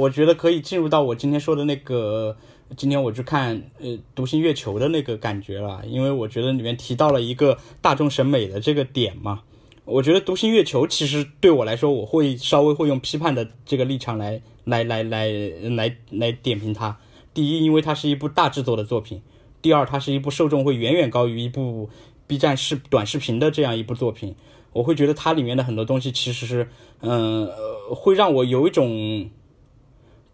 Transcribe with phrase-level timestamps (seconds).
[0.00, 2.34] 我觉得可以进入到我今天说的那个，
[2.74, 9.42] 今天我去看呃《独行月球》的那个感觉了，因为我觉得里面提到了一个大众审美的这个点嘛。
[9.84, 15.28] 我觉得《独行月球》其实对我来说，我会稍微会用批判的这个立场来来来来
[15.76, 16.96] 来来点评它。
[17.34, 19.18] 第一，因为它是一部大制作的作品；
[19.60, 21.90] 第二，它是一部受众会远远高于一部
[22.26, 24.34] B 站视短视频的这样一部作品。
[24.72, 26.68] 我会觉得它里面的很多东西其实是，
[27.00, 27.50] 嗯，
[27.90, 29.28] 会让我有一种，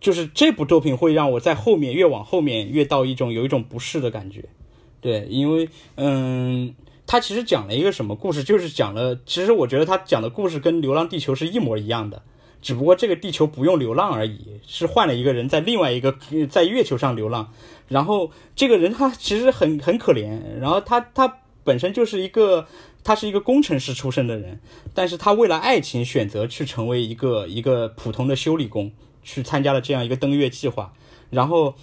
[0.01, 4.45] 就是这部作品会让我在后面越往后面越到一种有一种不适的感觉。
[5.01, 6.75] 对，因为嗯。
[7.09, 8.43] 他其实讲了一个什么故事？
[8.43, 12.21] 就是讲了，其实我觉得他讲的故事跟《流浪地球》是一模一样的，
[12.61, 16.17] 只不过这个地球不用流浪而已，是换了一个人在另外一个
[16.51, 17.53] 在月球上流浪。
[17.87, 22.67] 然后这个人他其实很很可怜，然后他他本身就是一个
[23.05, 24.59] 他是一个工程师出身的人，
[24.93, 28.91] 但是他为了爱情选择去成为一个一个普通的修理工，
[29.27, 30.95] 去参加了这样一个登月计划，
[31.29, 31.75] 然后。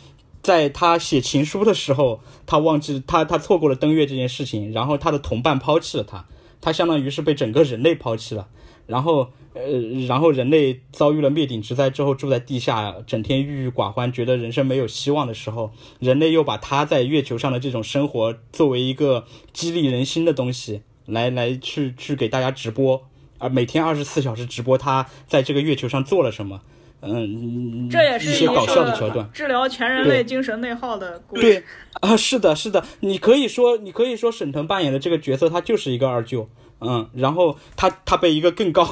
[0.43, 6.25] 在他写情书的时候，他忘记他他错过了登月这件事情，然后他的同伴抛弃了他，
[6.59, 8.49] 他相当于是被整个人类抛弃了，
[8.85, 9.61] 然后呃，
[10.05, 23.01] 然后人类遭遇了灭顶之灾之后，住在地下，整天郁郁寡欢，觉得人生没有希望的时候，人类又把他在月球上的这种生活作为一个激励人心的东西，来来去去给大家直播，
[23.37, 26.59] 而每天二十四小时直播他在这个月球上做了什么。
[27.05, 31.41] 嗯，这也是一些搞笑的桥段，治疗全人类精神内耗的故事。
[31.41, 31.63] 对
[31.99, 36.47] 啊，是的，是的，你可以说，你可以说，沈腾扮演的这个角色，他就是一个二舅，
[36.79, 38.87] 嗯，然后他他被一个更高，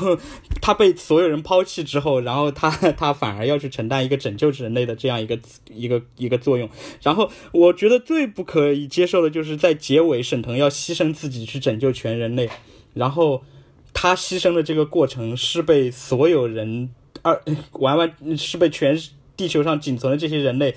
[0.61, 5.39] 他被所有人抛弃之后，然后他他反而要去承担一个拯救人类的这样一个
[5.69, 6.69] 一个一个作用。
[7.01, 12.49] 然后我觉得最不可以接受的就是在结尾，沈腾要牺牲自己去拯救全人类，
[12.93, 13.41] 然后
[13.93, 16.89] 他牺牲的这个过程是被所有人。
[17.21, 17.41] 二
[17.73, 18.97] 完完是被全
[19.37, 20.75] 地球上仅存的这些人类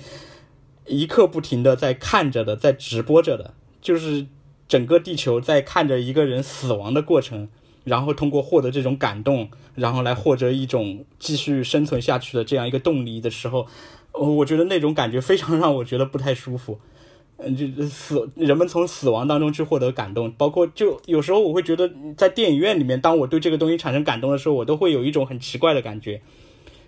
[0.87, 4.25] 一刻不停的在看着的，在直播着的，就是
[4.67, 7.49] 整个地球在看着一个人死亡的过程，
[7.83, 13.67] 然后通过获得这种感动，然后来获得一种继续生存下去的这样一个动力的时候，
[14.11, 16.79] 我觉得那种感觉非常让我觉得不太舒服。
[17.37, 26.21] 嗯，就死人们从死亡当中去获得感动，包括就有时候我会觉得在电影院里面，当我对这个东西产生感动的时候，我都会有一种很奇怪的感觉，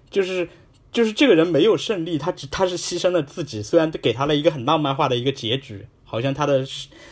[0.09, 0.47] 就是
[0.90, 6.66] 就是这个人没有胜利，他只他是牺牲了自己，虽然给他了一个很浪漫化的一个结局，好像他的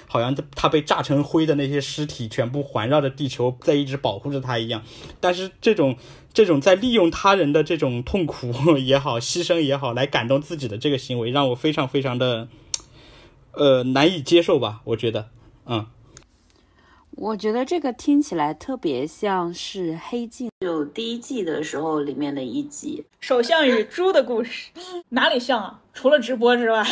[0.08, 4.82] 好像他被炸成灰的那些尸体全部环绕着地球在一直保护着他一样，
[5.20, 5.98] 但是这种
[6.34, 12.48] 这种在利用他人的这种痛苦 也好，牺牲也好来感动自己的这个行为，让我非常非常的。
[13.58, 14.82] 呃，难以接受吧？
[14.86, 15.30] 我觉得，
[15.66, 15.86] 嗯，
[17.12, 24.70] 我觉得这个听起来特别像是《黑镜》就第一季的时候里面的一集《首相与猪的故事》，
[25.10, 25.80] 哪里像啊？
[25.94, 26.86] 除了直播之外，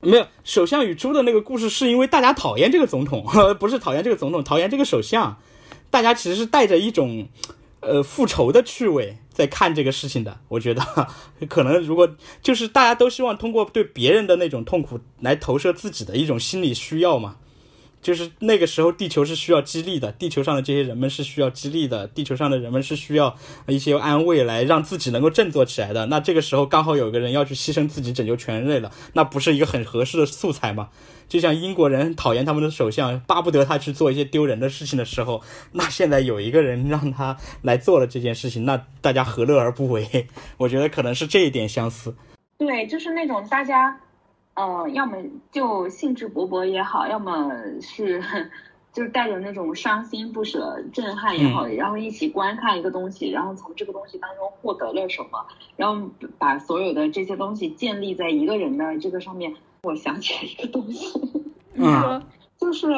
[0.00, 0.26] 没有。
[0.44, 3.24] 首相与猪的那个故事是因为大家讨厌这个总统，
[3.58, 5.36] 不是讨厌这个总统，讨厌这个首相。
[5.90, 7.26] 大家其实是带着一种。
[7.80, 10.82] 呃，复仇的趣味在看这个事情的，我觉得
[11.48, 12.08] 可能如果
[12.42, 17.36] 就是大家都希望通过对别人的那种痛苦来投射自己的一种心理需要嘛。
[18.00, 26.06] 就是那个时候，地球是需要激励的，地球上的这些人们是需要激励的，地球上的人们是需要一些安慰来让自己能够振作起来的。
[26.06, 30.90] 那这个时候刚好有个人要去牺牲自己拯救全人类了，那不是一个很合适的素材吗？
[31.28, 40.26] 就像英国人讨厌他们的首相，巴不得他去做一些丢人的事情的时候，那现在有一个人让他来做了这件事情，那大家何乐而不为？
[40.58, 42.16] 我觉得可能是这一点相似。
[42.56, 44.00] 对，就是那种大家。
[44.54, 45.16] 呃，要么
[45.52, 47.48] 就兴致勃勃也好，要么
[47.80, 48.20] 是
[48.92, 55.46] 就是带着那种伤心不舍、震撼也好，然后一起观看一个东西，然后从这个东西当中获得了什么，
[55.76, 59.54] 然后把所有的这些东西建立在一个人的这个上面。
[59.82, 61.20] 我想起来一个东西，
[61.74, 62.22] 嗯，
[62.58, 62.88] 就是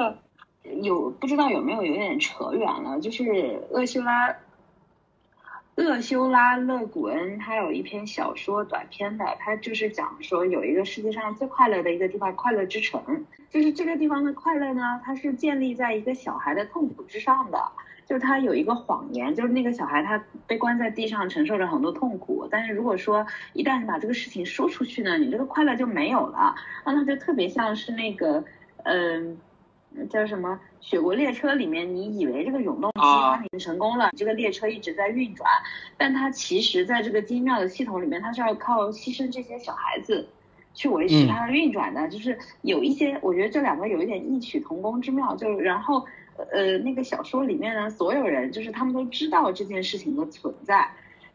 [0.83, 4.35] 有不知道有没有有点扯远了，就是厄修拉。
[5.77, 13.25] 厄修拉·勒古恩他有一篇小说短篇的，他就是讲说有一个世界上最快乐的一个地方——快乐之城。
[13.49, 17.59] 就是这个地方的快乐呢，它是建立在一个小孩的痛苦之上的。
[18.11, 22.49] 就是他有一个谎言，就是那个小孩他被关在地上，承受着很多痛苦。
[22.51, 26.57] 但是如果说一旦你把这个事情说出去呢，你这个快乐就没有了。
[26.85, 28.45] 那他就特别像是那个，
[28.83, 29.39] 嗯。
[30.09, 30.61] 叫什么？
[30.81, 35.51] 雪国列车里面，你以为这个永动机它已经成功了，这个列车一直在运转，
[35.97, 40.29] 但它其实在这个精妙的系统里面，它是要靠牺牲这些小孩子
[40.75, 42.09] 去维持它的运转的。
[42.09, 45.35] 就是有一些，我觉得这两个有一点异曲同工之妙。
[45.37, 46.05] 就然后，
[46.53, 50.91] 呃，那个小说里面呢，所有人就是他们都知道这件事情的存在，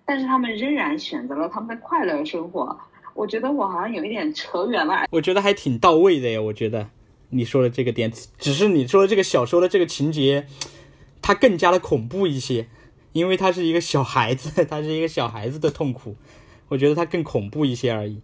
[0.05, 2.77] 但是他们仍然选择了他们的快乐生活。
[3.13, 5.05] 我觉得我好像有一点扯远了。
[5.11, 6.41] 我觉得还挺到位的呀。
[6.41, 6.89] 我觉得
[7.29, 10.47] 你说的这个点，只是你说的这个小说的这个情节，
[11.21, 12.67] 它更加的恐怖一些，
[13.13, 16.17] 因为它是一个小孩子， 他是一个小孩子的痛苦，
[16.67, 18.19] 我觉得它更恐怖一些而已。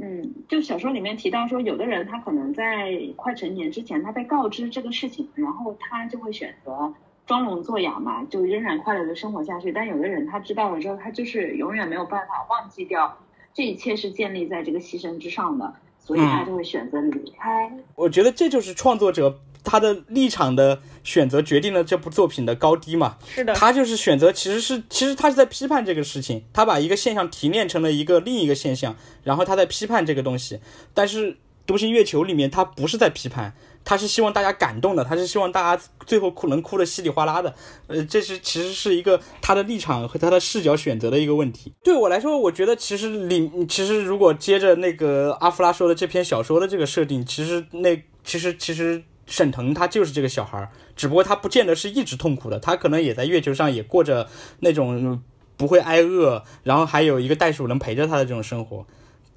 [0.00, 6.92] 嗯，就小说里面提到说，有的人他可能在快成年之前，他被告知这个事情，然后他就会选择
[7.26, 9.72] 装聋作哑嘛，就仍然快乐的生活下去。
[9.72, 13.16] 但有的人他知道了之后，他就是永远没有办法忘记掉。
[13.54, 17.72] 这一切是建立在这个牺牲之上的，所以他就会选择离开。
[17.94, 19.34] 我觉得这就是创作者
[19.66, 23.18] 他的立场的选择决定了这部作品的高低嘛。
[23.26, 30.60] 是的，他就是选择，其实是其实他是在批判这个事情，他把一个现象提炼成了一个另一个现象，然后他在批判这个东西。
[30.94, 31.32] 但是
[31.66, 33.52] 《独行月球》里面他不是在批判。
[33.88, 37.54] 他是希望大家感动的，他是希望大家最后哭能哭得稀里哗啦的，
[37.86, 41.72] 呃，这是其实是一个他的立场和他的视角选择的一个问题。
[41.84, 54.28] 对我来说，我觉得其实里其实如果接着那个阿弗拉说的这篇小说的这个设定，其实那其实其实沈腾他就是这个小孩儿，只不过他不见得是一直痛苦的，他可能也在月球上也过着
[54.60, 55.22] 那种
[55.56, 58.86] 不会挨饿，然后还有一个袋鼠能陪着他的这种生活，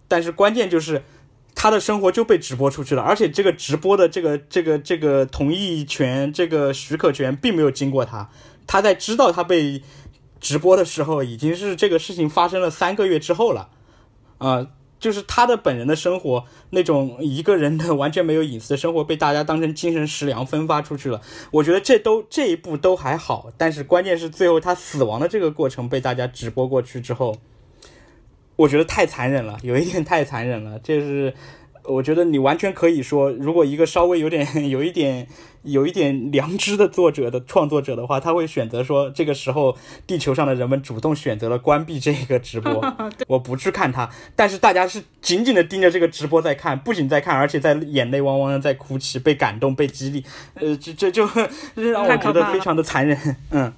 [0.07, 1.03] 但是关键就是。
[1.56, 8.30] 他的生活就被直播出去了，而且这个直播的这个这个这个同意权、这个许可权并没有经过他。
[8.65, 9.81] 他在知道他被
[10.39, 13.69] 直播的时候，已经是这个事情发生了三个月之后了。
[14.38, 14.68] 啊，
[15.00, 21.22] 就是他的本人的生活，那种一个人的完全没有隐私的生活，被大家当成精神食粮分发出去了。
[21.51, 27.38] 我觉得这都这一步都还好，但是关键是最后他死亡的这个过程被大家直播过去之后。
[28.57, 30.78] 我觉得太残忍了，有一点太残忍了。
[30.80, 31.34] 就是，
[31.84, 35.25] 我觉得你完全可以说，如果一个稍微有点、有一点、
[35.63, 39.77] 有一点良知的作者的创作者的话，他会选择说，这个时候
[40.07, 42.81] 地球上的人们主动选择了关闭这个直播，
[43.27, 44.09] 我不去看它。
[44.35, 50.23] 但是大家是紧紧的盯着这个直播在看，不仅在看，而且在眼泪汪汪的在哭泣，被感动、被激励。
[50.56, 51.27] 呃，这这就
[51.75, 53.35] 让我觉得非常的残忍。
[53.51, 53.73] 嗯。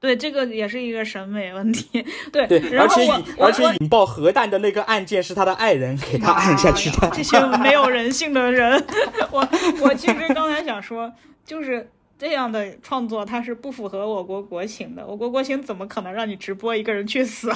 [0.00, 2.04] 对，这个也是一个审美问题。
[2.32, 2.44] 对，
[2.78, 3.06] 而且
[3.38, 7.10] 而且引爆核弹的那个按键是他的爱人给他按下去的。
[7.12, 8.82] 这些没有人性的人，
[9.30, 9.46] 我
[9.82, 11.12] 我其实刚才想说，
[11.44, 15.06] 就是这样的创作，它是不符合我国国情的。
[15.06, 17.52] 我国国情怎么可能让你直播一个人去死？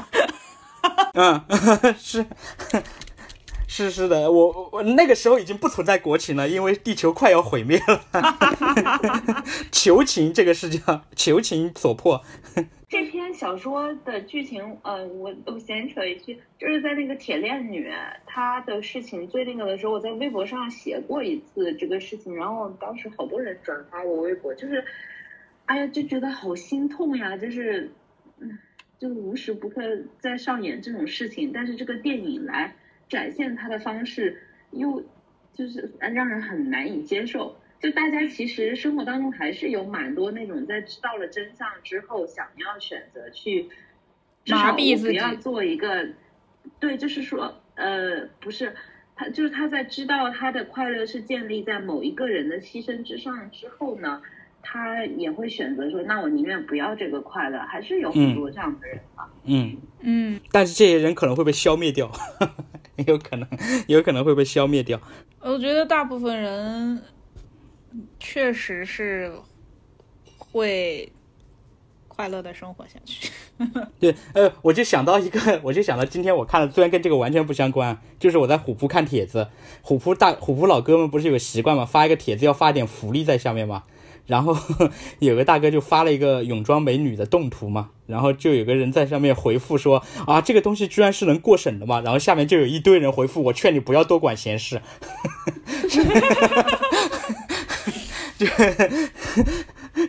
[1.16, 1.42] 嗯，
[1.98, 2.24] 是。
[3.76, 8.00] 是是的，我我那个时候已经不存在国情了，因为地球快要毁灭了。
[9.72, 12.22] 求情，这个是叫求情所迫。
[12.88, 17.90] 这篇小说的剧情，呃，我我闲扯一句，就是在那个铁链女
[18.24, 24.84] 她的事情最那个的时候，我在微博上写过一次这个事情，然后当时好多人转发我微博，就是，
[25.64, 27.90] 哎呀，就觉得好心痛呀，就是，
[28.38, 28.56] 嗯，
[29.00, 29.82] 就无时不刻
[30.20, 32.72] 在上演这种事情，但是这个电影来。
[33.08, 35.02] 展现他的方式又
[35.52, 37.56] 就是让人很难以接受。
[37.80, 43.68] 就大家其实生活当中还是有蛮多那种在知道了真相之后，想要选择去
[44.46, 46.08] 麻痹自己，不要做一个
[46.80, 48.74] 对，就是说呃，不是
[49.14, 54.22] 他，就是他在知道他的快乐是建立在某一个人的牺牲之上之后呢，
[54.62, 57.58] 他也会选择说，那我宁愿不要这个快乐。
[57.58, 59.28] 还是有很多这样的人啊。
[59.44, 62.10] 嗯嗯，但是这些人可能会被消灭掉。
[63.06, 63.48] 有可能，
[63.86, 65.00] 有可能会被消灭掉。
[65.40, 67.02] 我觉得大部分人
[68.18, 69.32] 确实是
[70.38, 71.10] 会
[72.08, 73.30] 快乐的生活下去。
[74.00, 79.48] 对，呃，我就想到一个，我就想到今天我看了，虽然跟这个完全不相关，就是我在虎扑看帖子，
[79.82, 81.84] 虎扑大虎扑老哥们不是有个习惯嘛？
[81.84, 83.82] 发一个帖子要发点福利在下面吗？
[84.26, 84.56] 然后
[85.20, 94.80] 有个大哥就发了一个泳装美女的动图嘛，然后就有个人在上面回复说啊，这个东西居然是能过审的嘛，然后下面就有一堆人回复，我劝你不要多管闲事。
[98.46, 98.52] 就。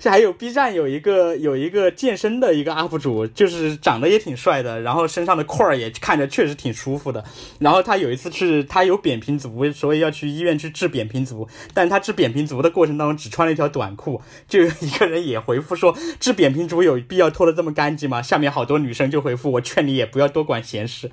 [0.01, 7.23] 这还有 B 站有一个有一个健身的一个 UP 主，就是长得也挺帅的，然后身上的块儿也看着确实挺舒服的。
[7.59, 14.19] 然后他有一次是他有扁平足，所以要去医院去治扁平足，但他治扁平足的过程当中只穿了一条短裤。
[14.47, 18.23] 就有一个人也回复说，治扁平足有必要脱得这么干净吗？
[18.23, 21.11] 下面好多女生就回复，我劝你也不要多管闲事，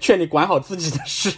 [0.00, 1.32] 劝你管好自己的事。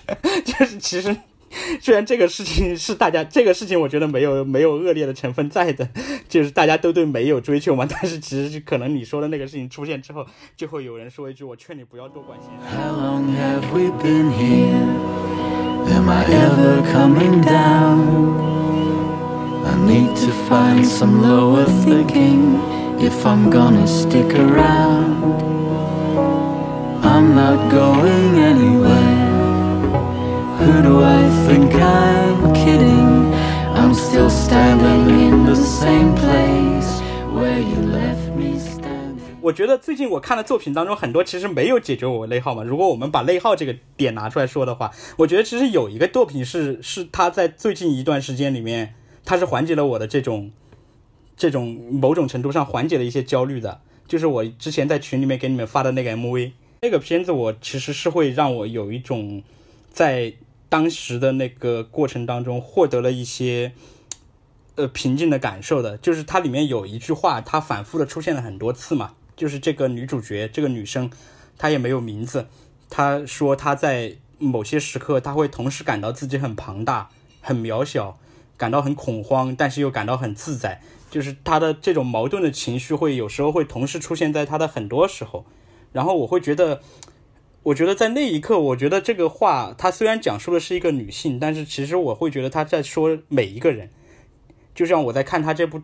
[0.44, 1.14] 就是其实。
[1.80, 5.88] 虽然这个事情是大家这个事情，我觉得没有没有恶劣的成分在的，
[6.28, 7.85] 就是大家都对美有追求嘛。
[7.90, 10.25] 但是其实可能你说的那个事情出现之后，
[10.57, 12.50] 就会有人说一句：“我劝你不要多关心。”
[27.02, 28.89] I'm not going anywhere.
[30.82, 33.34] Do I think I'm kidding?
[33.75, 37.00] I'm still standing in the same place
[37.32, 39.20] where you left me standing.
[39.42, 42.62] 我觉得最近我看的作品当中，很多其实没有解决我内耗嘛。
[42.62, 48.94] 如果我们把内耗这个点拿出来说的话，我觉得其实有一个作品是是他在最近一段时间里面，
[49.25, 50.50] 它是缓解了我的这种
[51.37, 59.42] 这种某种程度上缓解了一些焦虑的，就是我之前在群里面给你们发的那个 MV，那个片子我其实是会让我有一种
[59.90, 60.32] 在
[60.70, 63.72] 当时的那个过程当中获得了一些。
[64.76, 71.10] 呃，平静的感受的，就是它里面有一句话，它反复的出现了很多次嘛，就是这个女主角，这个女生，
[71.58, 72.46] 她也没有名字，
[72.88, 77.10] 她说她在某些时刻，她会同时感到自己很庞大、
[77.42, 78.16] 很渺小，
[78.56, 85.44] 感到很恐慌，但是又感到很自在，就是她的这种矛盾的情绪会有时候会同时出现在她的很多时候，
[85.92, 86.80] 然后我会觉得，
[87.62, 93.90] 我觉得在那一刻，我觉得这个话，它虽然讲述的是一个女性，但是其实我会觉得她在说每一个人。
[94.74, 95.82] 就像我在看他这部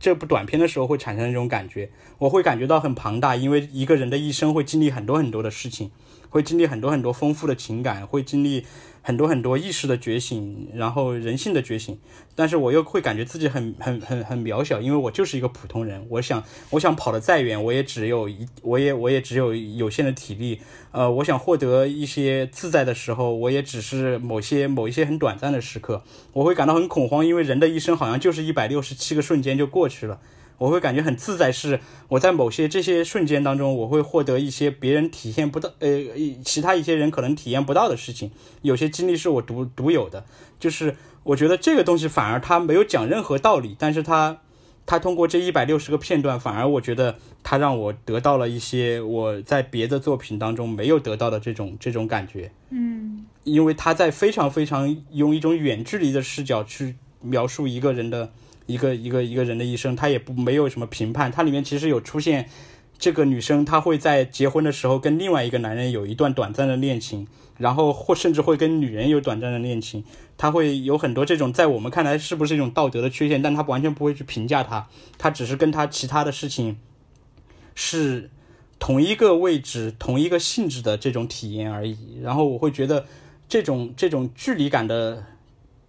[0.00, 5.90] 这部短片的时候，会产生这种感觉，我会感觉到很庞大，因为一个人的一生会经历很多很多的事情，
[6.30, 8.64] 会经历很多很多丰富的情感，会经历
[9.06, 11.98] 很多很多意识的觉醒，然后人性的觉醒。
[12.34, 16.06] 但是我又会感觉自己很很很很渺小，因为我就是一个普通人。
[16.08, 20.58] 我想我想跑得再远，我也只有一，我也我也只有有限的体力。
[20.90, 30.18] 呃，我想获得一些自在的时候，我也只是某些某一些很短暂的时刻，我会感到很恐慌，因为人的一生好像就是一百六十七个瞬间就过去了。
[30.58, 35.88] 我会感觉很自在，是我在某些这些瞬间当中，我会获得一些别人体验不到，呃，
[36.44, 38.30] 其他一些人可能体验不到的事情。
[38.62, 40.24] 有些经历是我独独有的，
[40.58, 44.38] 就是我觉得这个东西反而他没有讲任何道理，但是他。
[44.86, 52.52] 他通过这一百六十个片段，反而我觉得他让我得到了一些我在别的作品当中没有得到的这种这种感觉。
[52.68, 58.30] 嗯，因为他在非常非常用一种远距离的视角去描述一个人的
[58.66, 61.30] 一个一个一个人的一生，他也不没有什么评判。
[61.30, 62.48] 它里面其实有出现
[62.98, 67.26] 这个女生，她会在结婚的时候跟另外一个男人有一段短暂的恋情，
[67.58, 70.04] 然后或甚至会跟女人有短暂的恋情。
[70.36, 76.76] 他会有很多这种在我们看来是不是一种道德的缺陷，但他完全不会去评价他，他只是跟他其他的事情
[77.76, 78.28] 是
[78.80, 82.18] 同一个位置、同一个性质的这种体验而已。
[82.20, 83.06] 然后我会觉得
[83.48, 85.24] 这种这种距离感的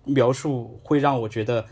[0.03, 1.65] 描述会让我觉得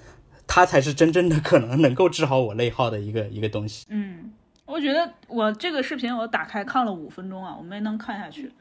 [0.55, 3.88] 他才是真正的可能能够治好我内耗的一个一个东西。
[3.89, 4.31] 嗯，
[4.67, 8.51] 我觉得我这个视频我打开看了五分钟啊，我没能看下去，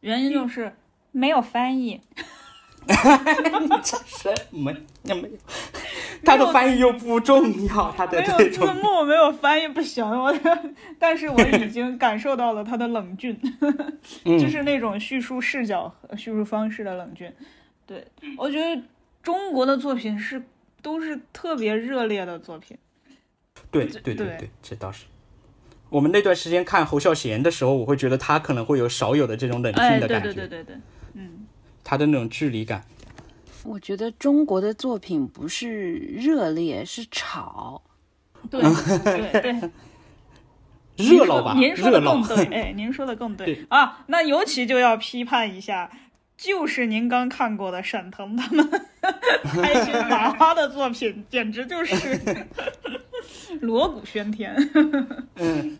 [0.00, 0.72] 原因就是
[1.12, 2.00] 没有翻译。
[2.86, 4.72] 你这什么？
[5.02, 5.36] 那没有，
[6.24, 10.34] 他的翻译又不重要，他的没有字这幕，没有翻译不行，我
[10.98, 13.38] 但是我已经感受到了他的冷峻，
[14.24, 17.30] 嗯就是那种叙述视角和叙述方式的冷峻。
[17.84, 18.02] 对
[18.38, 18.82] 我觉得
[19.22, 20.42] 中国的作品是
[20.84, 22.76] 都是特别热烈的作品，
[23.70, 25.06] 对对对对对，这倒是。
[25.88, 30.76] 我们那段时间看侯孝贤的时候，我会觉得他可能会有少有的这种冷静的感觉，对对对对，
[31.14, 31.46] 嗯，
[31.82, 32.84] 他的那种距离感。
[33.64, 37.82] 我觉得中国的作品不是热烈，是吵。
[38.50, 39.70] 对对对。
[40.96, 42.36] 热闹吧，您说热闹的更。
[42.36, 44.04] 对，哎， 您说的更对对啊。
[44.06, 45.90] 那尤其就要批判一下，
[46.36, 48.68] 就是您刚看过的沈腾他们
[49.42, 51.94] 开心麻花的作品，简直就是
[53.60, 54.54] 锣鼓喧天。
[55.36, 55.78] 嗯，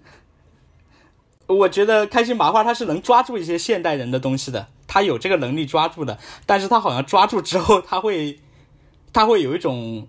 [1.46, 8.38] 我觉得开心麻花他是能抓住一些现代人的东西的，他有这个能力抓住的，但是他好像抓住之后，他会，
[9.12, 10.08] 他会有一种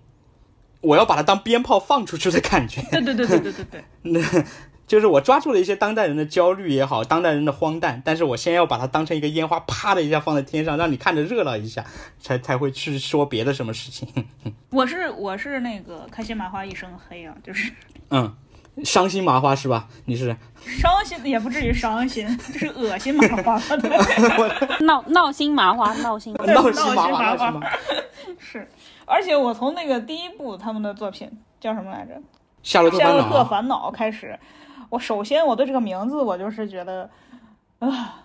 [0.80, 2.80] 我要把它当鞭炮放出去的感觉。
[2.92, 4.20] 对对对对对对对，那
[4.86, 11.84] 就是我抓住了一些当代人的焦虑也好，当代人的荒诞，但是我先要把它当成一个烟花，啪的一下放在天上，让你看着热闹一下，
[12.20, 14.08] 才才会去说别的什么事情。
[14.70, 17.72] 我是我是那个开心麻花一身黑啊，就是
[18.10, 18.32] 嗯，
[18.84, 19.88] 伤心麻花是吧？
[20.04, 23.58] 你是 伤心也不至于伤心，就是恶心麻花。
[23.78, 24.86] 对。
[24.86, 26.32] 闹闹心麻花，闹心。
[26.34, 27.78] 闹心心麻麻花花，闹心麻花。
[28.38, 28.68] 是，
[29.04, 32.14] 而且我从那个第一部他们的作品叫什么来着，
[32.62, 34.38] 《夏洛特烦恼》开始，
[34.90, 37.08] 我首先我对这个名字我就是觉得，
[37.78, 38.24] 啊，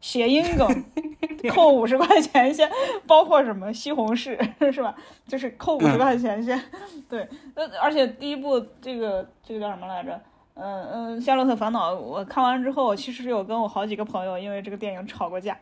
[0.00, 0.84] 谐音梗，
[1.50, 2.70] 扣五十块钱先，
[3.06, 4.36] 包括什么西红柿
[4.72, 4.94] 是吧？
[5.26, 6.60] 就是扣五十块钱先，
[7.08, 10.20] 对，呃，而且第一部这个这个叫什么来着？
[10.54, 15.56] 嗯嗯，《夏洛特烦恼》我看完之后，其实有跟我好几个朋友因为这个电影吵过架，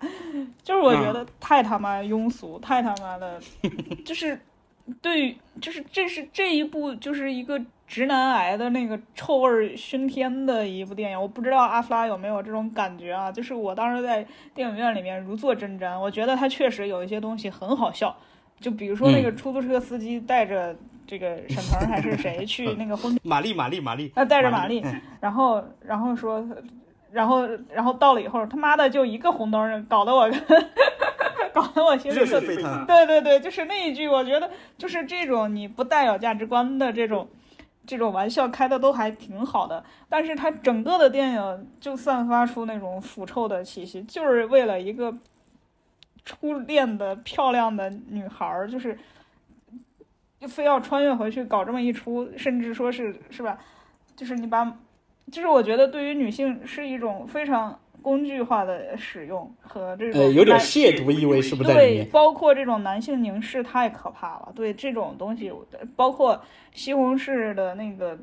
[0.65, 3.41] 就是我觉得太他妈庸俗，太他妈的，
[4.05, 4.37] 就是
[5.03, 11.21] 对，就是这是这一部就是一个直男癌的那个臭味儿熏天的一部电影。
[11.21, 13.31] 我不知道阿弗拉有没有这种感觉啊？
[13.33, 18.17] 就是我当时在电影院里面如坐针毡，我觉得他确实有一些东西很好笑，
[18.61, 20.75] 就比如说那个出租车司机带着
[21.07, 26.47] 这个沈腾还是谁 去那个婚玛丽，玛丽，玛丽，他带着玛丽嗯，然后然后说，
[27.11, 30.31] 然后然后到了以后，他妈的就一个红灯，搞得我
[31.53, 32.87] 搞得我心里热血沸腾。
[32.87, 37.29] 对对对，就是那一句，我觉得就是这种你不带有价值观的这种
[37.87, 45.17] 这种玩笑开的都还挺好的，但是它整个的电影就散发出那种腐臭的气息，就是为了一个
[46.25, 48.99] 初恋的漂亮的女孩儿，就是
[50.39, 53.59] 就非要穿越回去搞这么一出，甚至说是是吧？
[54.15, 54.65] 就是你把，
[55.33, 64.53] 就是我觉得对于女性是一种非常工具化的使用和这种呃，有点亵渎意味是不是在里对，包括这种男性凝视太可怕了。
[64.55, 65.53] 对这种东西，
[65.95, 66.43] 包括
[66.73, 68.19] 西红柿的那个，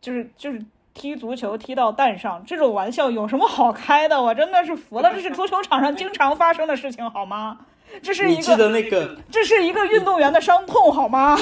[0.00, 4.22] 就是就是踢足球踢到蛋上这种玩笑，有什么好开的？
[4.22, 7.58] 我真的是服了，这是足球场上经常发生的事情，好吗？
[8.02, 11.38] 这是一你记得个，那个，这是一个运动员的伤痛，好吗？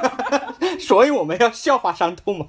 [0.78, 2.46] 所以我们要笑话伤痛嘛。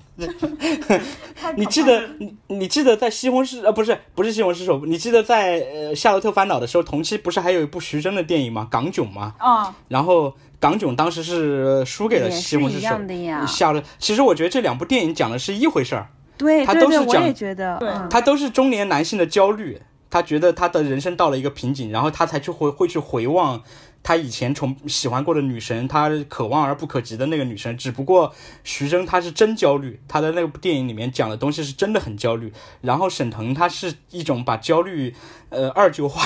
[1.56, 8.68] 你记得你你记得在西红柿呃不是不是西红柿手，你记得在呃《夏洛特烦恼》的时候，同期不是还有一部徐峥的电影吗？
[8.70, 9.34] 港囧嘛。
[9.38, 9.74] 啊？
[9.88, 16.08] 然后港囧当时是输给了西红柿手样的呀夏洛，其实我觉得这两部电影讲的是一回事儿，
[16.38, 19.82] 对对对，他都是讲我也觉得，对嗯他都是中年男性的焦虑，
[20.12, 23.64] 他觉得他的人生到了一个瓶颈，然后他才去回会去回望
[24.04, 27.78] 他以前从喜欢过的女神，他可望而不可及的那个女神。
[27.78, 32.52] 只不过徐峥他是真焦虑，他的那部电影里面讲的东西是真的很焦虑。
[32.82, 35.16] 然后沈腾他是一种把焦虑
[35.52, 36.24] 呃二句化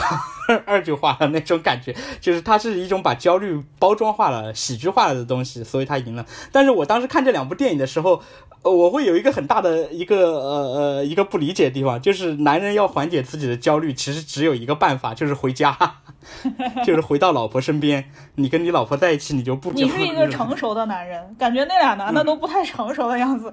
[0.66, 6.26] 二句化的那种感觉，就是他是一种把焦虑包装化了、喜剧化了的东西，所以他赢了。
[6.52, 8.22] 但是我当时看这两部电影的时候，
[8.62, 15.76] 呃，我会有一个很大的一个呃呃一个不理解的地方，就是男人要缓解自己的焦虑，其实只有一个办法，就是回家，
[16.86, 18.12] 就是回到老婆身边。
[18.36, 23.52] 你跟你老婆在一起，你就不你是一个成熟的男人，感觉那俩男的都不太成熟的样子。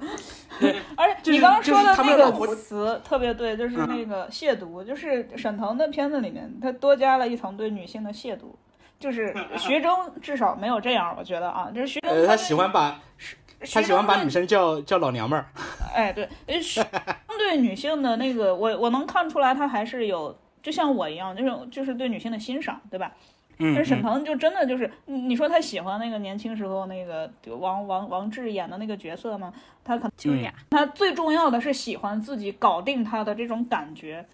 [0.61, 8.47] 对而且你刚刚说的那个词特别对，就是那个亵渎，就是沈腾的片子里面，他多加了一层对女性的亵渎。
[8.99, 13.37] 就是 徐峥至少没有这样，我觉得啊，就是徐峥呃，他喜欢把徐
[13.73, 15.47] 他喜欢把女生叫叫老娘们儿。
[15.93, 16.85] 哎，对，呃相
[17.37, 23.11] 对女性的那个，我我能看出来，他还是有，就像我一样，就是就是对女性的欣赏，对吧？
[23.59, 29.53] 嗯但是沈腾就真的就是，你你说他喜欢那个年轻时候那个王王王志演的那个角色吗？
[29.85, 34.25] 他可秋雅，他最重要的是喜欢自己搞定他的这种感觉。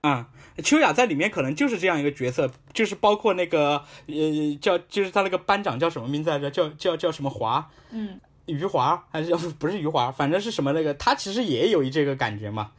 [0.00, 0.28] 啊、
[0.62, 4.14] 秋雅在里面可能就是这样一个角色，就是包括那个呃
[4.60, 6.50] 叫就是他那个班长叫什么名字来着？
[6.50, 7.68] 叫叫叫什么华？
[7.90, 10.10] 嗯，余华还是不是余华？
[10.10, 12.70] 反正是什么那个，他其实也有这个感觉嘛，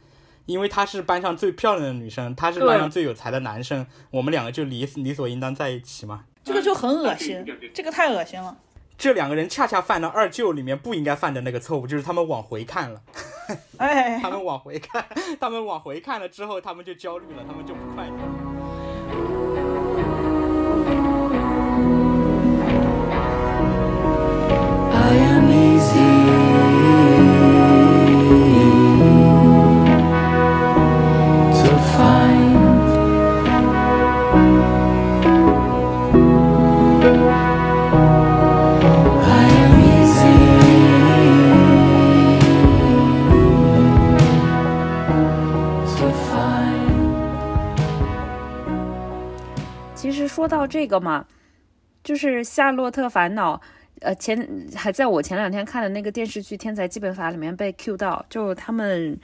[0.46, 6.24] 因为她是班上最漂亮的女生，他是班上最有才的男生，我们两个就理理所应当在一起嘛。
[6.42, 8.56] 这个就很恶心，这个太恶心了。
[9.00, 13.00] 这两个人恰恰犯了二舅里面不应该犯的那个错误，就是他们往回看了，
[13.78, 15.02] 哎 他，们往回看，
[15.40, 18.12] 他们往回看了之后，他们就焦虑了，他们就不快乐。
[50.40, 51.26] 说到这个嘛，
[52.02, 53.56] 就是《夏洛特烦恼》，
[54.00, 59.20] 呃，前还在我前两天看的那个电视剧《天才基本法》里面被 Q 到，就他们。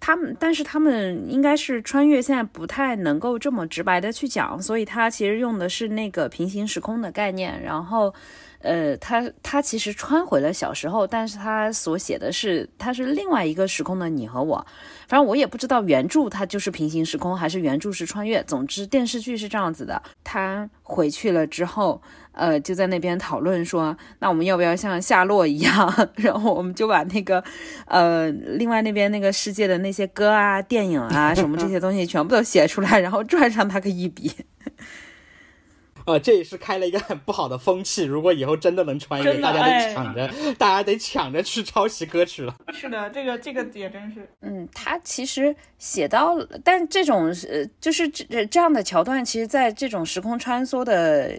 [0.00, 8.12] 他们，但是他们应该是穿越，现在不太能够这么直白的去讲，所以他其实用的是那个平行时空的概念，然后，
[8.64, 14.66] 呃，他他其实穿回了小时候，但是他所写的是他是另外一个时空的你和我，
[15.06, 18.42] 反正我也不知道原著它就是平行时空还是原著是穿越。
[18.44, 22.00] 总之电视剧是这样子的，他回去了之后，
[22.32, 25.94] 呃，就在那边讨论说，那我们要不要像夏洛一样？
[26.16, 27.44] 然后我们就把那个，
[27.84, 34.32] 呃，另外那边那个世界的那些歌啊、电影啊什么这些东西全部都写出来，然后赚上他个一笔。
[36.06, 38.04] 呃，这也是开了一个很不好的风气。
[38.04, 42.54] 如果以后真的能穿越，大家哎得抢着，大家得抢着去抄袭歌曲了。
[42.72, 44.28] 是的，这个这个也真是。
[44.42, 51.34] 嗯，他其实写到了，但这种呃，就是这这样的桥段，其实在这种时空穿梭的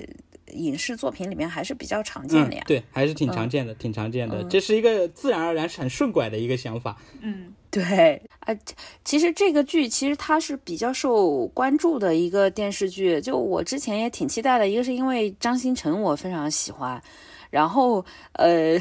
[0.53, 2.63] 影视作品里面还是比较常见的呀。
[2.65, 4.43] 嗯，对，还是挺常见的，挺常见的。
[4.45, 6.95] 这是一个自然而然、很顺拐的一个想法。
[7.21, 8.55] 嗯，对，啊、
[9.03, 14.67] 其实这个剧其实它是比较受关注的一个电视剧，就我之前也挺期待的。
[14.67, 17.01] 一个是因为张新成我非常喜欢，
[17.49, 18.77] 然后呃，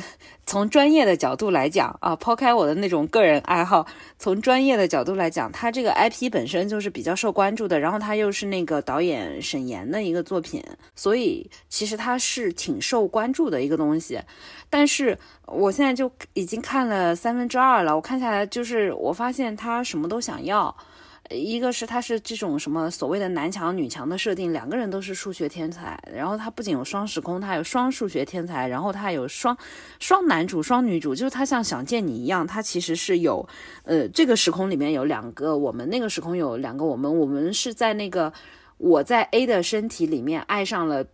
[0.54, 3.84] 从专业的角度来讲啊，抛开我的那种个人爱好，
[4.20, 10.62] 从专业的角度来讲，它这个 IP 本身就是比较受关注的，然后它又是那个导演沈岩的一个作品，
[10.94, 14.20] 所以其实它是挺受关注的一个东西。
[14.70, 20.72] 但是我现在就已经看了三分之二了，我看下来就是我发现他什么都想要。
[21.30, 29.56] 一个是他是这种什么所谓的男强女强的设定，两个人都是数学天才，然后他不仅有双时空，他有双数学天才，然后他还有双
[29.98, 33.48] 双男主双女主，就是他像想见你一样，他其实是有
[33.84, 38.32] 呃这个时空里面有两个我们，那个时空有两个我们，我们是在那个
[38.78, 41.06] 我在 A 的身体里面爱上了。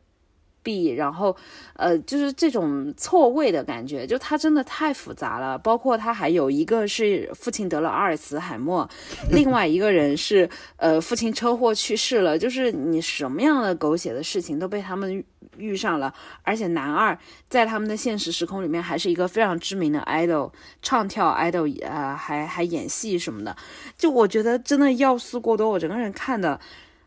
[0.63, 1.37] B，然后，
[1.75, 5.57] 呃，就是这种错位的感觉，就他真的太复杂了。
[5.59, 8.89] 包括他还有一个是父亲得了阿尔茨海默，
[9.31, 15.25] 另外一个人是呃父亲车祸去世了，就是你什么样的狗血的事情都被他们
[15.57, 16.13] 遇上了。
[16.43, 17.19] 而且男二
[17.49, 23.57] 在他们的现实时空里面还是一个非常知名的 idol，唱跳 idol，呃，还还演戏什么的。
[23.97, 26.61] 就我觉得真的要素过多，我整个人看的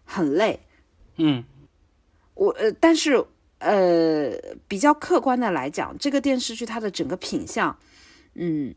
[0.06, 0.60] 很累。
[1.18, 1.44] 嗯，
[2.34, 3.24] 我呃，但是。
[3.64, 4.32] 呃，
[4.68, 7.76] 比较客观的来讲，这个电视剧它的整个品相，
[8.36, 8.76] 嗯，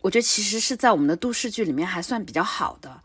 [0.00, 3.02] 我觉得其实是在我们的都市剧里面还算比较好的。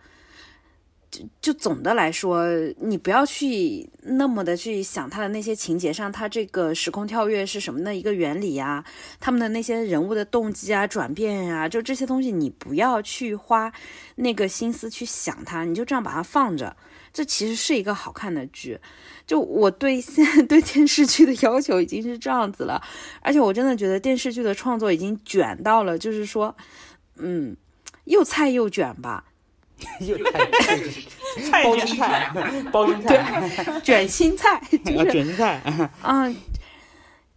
[1.10, 2.48] 就就总的来说，
[2.80, 8.84] 你不要去那么的去想它的那些情节上，它这个时空跳跃是什么的一个原理呀，
[9.20, 13.72] 他们的那些人物的动机啊、转变呀，就这些东西你不要去花
[14.16, 16.76] 那个心思去想它，你就这样把它放着。
[17.14, 18.78] 这其实是一个好看的剧。
[19.26, 22.82] 就我对现在 对电视剧的要求已经是这样子了，
[23.22, 26.54] 而且我真的觉得电视剧的创作已经卷到了，就是说，
[27.18, 27.56] 嗯，
[28.04, 29.24] 又菜又卷吧，
[30.02, 30.52] 又菜，
[31.50, 32.32] 菜包心菜，
[32.72, 35.62] 包心菜，卷心菜， 就是卷心菜，
[36.02, 36.30] 啊。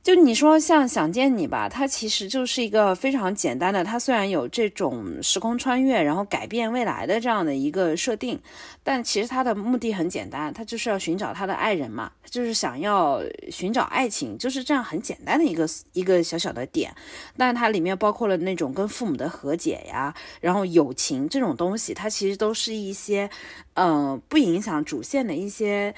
[0.07, 3.83] 就你说像想见你吧，它其实就是一个非常简单的。
[3.83, 8.41] 它虽然有这种时空穿越，然后改变未来的这样的一个设定，
[8.85, 16.95] 但其实它的目的很简单，它就是要寻找他的爱人嘛，就是想要寻找爱情，就是这样很简单的一个一个小小的点。
[17.37, 23.29] 但它里面包括了那种跟父母的和解呀，然后友情这种东西，它其实都是一些，
[23.75, 25.93] 嗯，不影响主线的一些。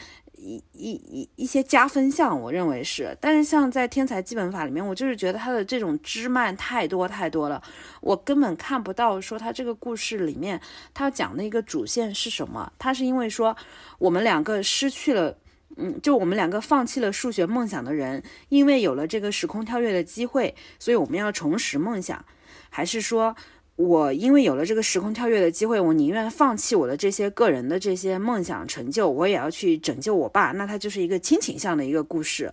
[0.49, 7.63] 一一一一些加分项，我认为是，但是像在《天才基本法》里面，我就是觉得它的这种枝蔓太多太多了，
[8.01, 10.59] 我根本看不到说它这个故事里面
[10.95, 12.73] 它讲的一个主线是什么。
[12.79, 13.55] 它是因为说
[13.99, 15.37] 我们两个失去了，
[15.77, 22.25] 嗯，就我们两个放弃了数学梦想的人，因为有了这个时空跳跃的机会，所以我们要重拾梦想，
[22.71, 23.37] 还是说？
[23.79, 30.51] 我因为有了这个时空跳跃的机会，我宁愿放弃我的这些个人的这些梦想成就，我也要去拯救我爸。
[30.51, 32.53] 那他就是一个亲情向的一个故事。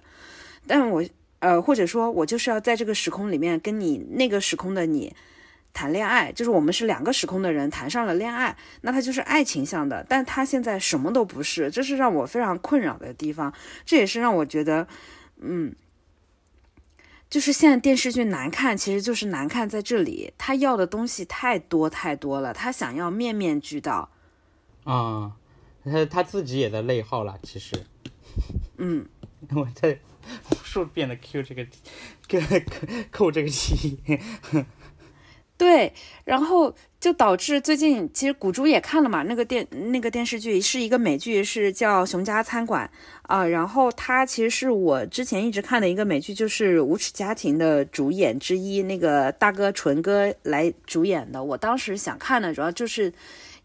[0.67, 1.03] 但我
[1.39, 5.11] 呃，或者说，我就是要在这个时空里面跟你那个时空的你
[5.73, 10.05] 谈恋爱，就是我们是两个时空的人谈上了恋爱，那他就是爱情向的。
[10.07, 13.51] 但他现在什么都不是，这是让我非常困扰的地方。
[13.83, 14.88] 这也是让我觉得，
[15.41, 15.73] 嗯。
[17.35, 24.09] 就是现在电视剧难看，其实就是难看在这里，他要的东西太多太多了，他想要面面俱到。
[24.85, 25.33] 啊，
[25.83, 27.75] 他他自己也在内耗了，其实。
[28.77, 29.05] 嗯，
[29.53, 29.99] 我在
[30.49, 31.67] 无数遍的 Q 这个，
[32.29, 32.39] 扣
[33.11, 33.99] 扣这个题。
[35.57, 35.93] 对，
[36.23, 36.73] 然后
[37.05, 42.89] 就导致最近其实古珠也看了嘛，那个电那个电视剧是一个美剧，是叫《熊家餐馆》
[43.31, 43.45] 啊。
[43.45, 51.43] 然后它其实是我之前一直看的一个美剧，就是《无耻家庭》的主演之一，那个大哥纯哥来主演的。
[51.43, 53.13] 我当时想看的主要就是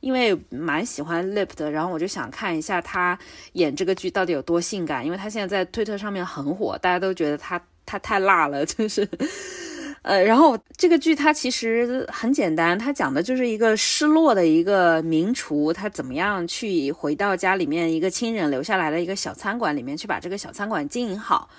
[0.00, 3.18] 因为蛮喜欢 Lip 的，然后我就想看一下他
[3.54, 9.08] 演这个剧到底有多性感，因为他现在在推特上面很火，大家都觉得他他太辣了，就是。
[10.02, 21.50] 呃，然后这个剧它其实很简单，它讲的就是一个失落的一个名厨，他怎么样去回到家里面一个亲人留下来的一个小餐馆里面去把这个小餐馆经营好，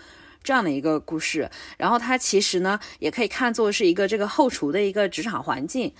[0.44, 1.48] 这样的一个故事。
[1.78, 5.94] 然后它其实呢，也可以看作是一个这个后厨的一个职场环境。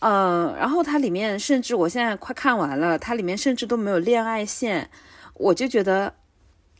[0.00, 4.88] 嗯，然后它里面甚至我现在快看完了，它里面甚至都没有恋爱线，
[5.34, 6.14] 我就觉得。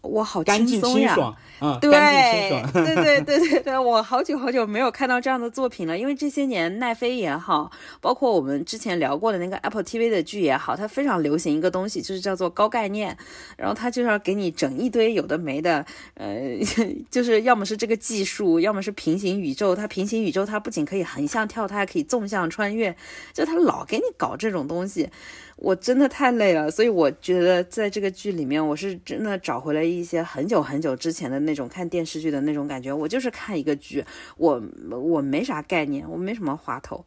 [0.07, 1.15] 我好轻松呀。
[1.15, 1.91] 清爽啊，对。
[1.91, 13.17] 对 对对对对，我好久好久没有看到这样的作品了，因为这些年奈飞也好，包括我们之前聊过的那个 Apple TV 的剧也好，它非常流行一个东西，就是叫做高概念，
[13.57, 16.37] 然后它就要给你整一堆有的没的，呃，
[17.11, 22.95] 就是要么是这个技术，要么是平行宇宙，它平行宇宙它不仅可以横向跳，它还可以纵向穿越，
[23.33, 25.09] 就它老给你搞这种东西。
[25.57, 32.93] 我真的太累了，所以我觉得在这个剧里面，我是真的找回了一些很久很久之前的那种看电视剧的那种感觉。
[32.93, 34.05] 我就是看一个剧，
[34.37, 37.05] 我我没啥概念，我没什么花头。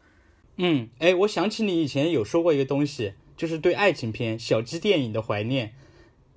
[0.58, 5.74] 嗯，哎，我想起你以前有说过一个东西，就是对爱情片、小鸡电影的怀念。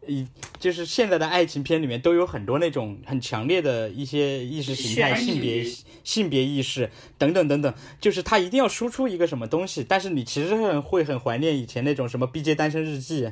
[0.07, 0.27] 一
[0.59, 5.65] 就是现在的爱情片里面都有很多那种很强烈的一些意识形态、性别
[6.05, 13.25] 性别意识等等等等，就是他一定要输出一个什么东西，但是你其实很会很怀念以前那种什么《B J 单身日记》，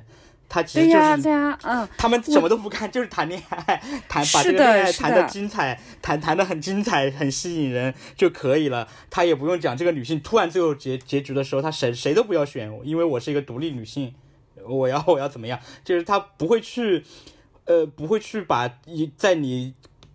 [0.48, 8.88] 他其实、就是对呀、嗯，他们什么都不干，就是谈恋爱，谈把这个恋爱谈的的精彩，谈谈的很精彩，很吸引人就可以了。
[9.10, 14.12] 他也不用讲这个女性突然最后结结局的时候，他谁谁都不要选，因为我是一个独立女性，
[14.68, 15.58] 我要我要怎么样？
[15.84, 17.04] 就是他不会去，
[17.64, 19.74] 呃，不会去把一在你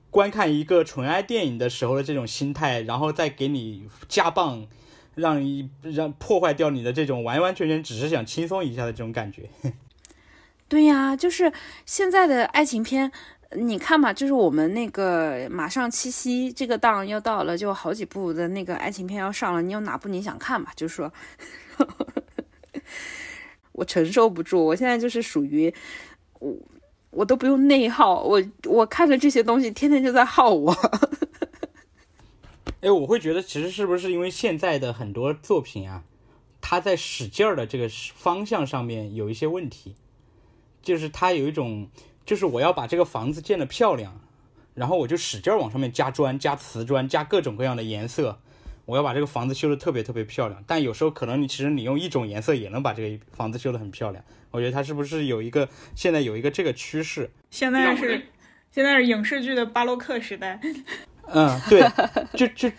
[0.10, 4.67] 观看一个纯爱电影的时候的这种心态，然后再给你加棒。
[5.15, 9.49] 让一让破坏掉你的这种完完全全只是想轻松一下的这种感觉，
[10.67, 11.53] 对呀、就是
[11.86, 13.10] 现在的爱情片。
[13.51, 19.62] 你看嘛，就是我们那个马上七夕这个档要到了，就好几部的那个爱情片要上了。
[19.62, 20.69] 你有哪部你想看嘛？
[20.75, 21.13] 就说，
[23.75, 25.73] 我承受不住，我现在就是属于
[26.39, 26.55] 我，
[27.11, 30.73] 我都不用内耗，我我看着这些东西，天天就在耗我。
[32.81, 36.03] 哎，我会觉得其实是不是因为现在的很多作品啊，
[36.61, 39.95] 它在使劲儿的这个方向上面有一些问题，
[40.81, 41.89] 就是它有一种，
[42.25, 44.21] 就是我要把这个房子建得漂亮，
[44.73, 48.39] 然后我就使劲儿往上面加砖、加瓷砖、加各种各样的颜色，
[48.86, 50.63] 我要把这个房子修的特别特别漂亮。
[50.65, 54.24] 但有时候可能你其实你用一种颜色也能把这个房子修的很漂亮。
[54.52, 57.30] 我觉得它是不是有一个现在有一个这个趋势？
[57.50, 58.28] 现在是
[58.71, 60.60] 现在是影视剧的巴洛克时代，
[61.28, 61.82] 嗯，对，
[62.34, 62.69] 就就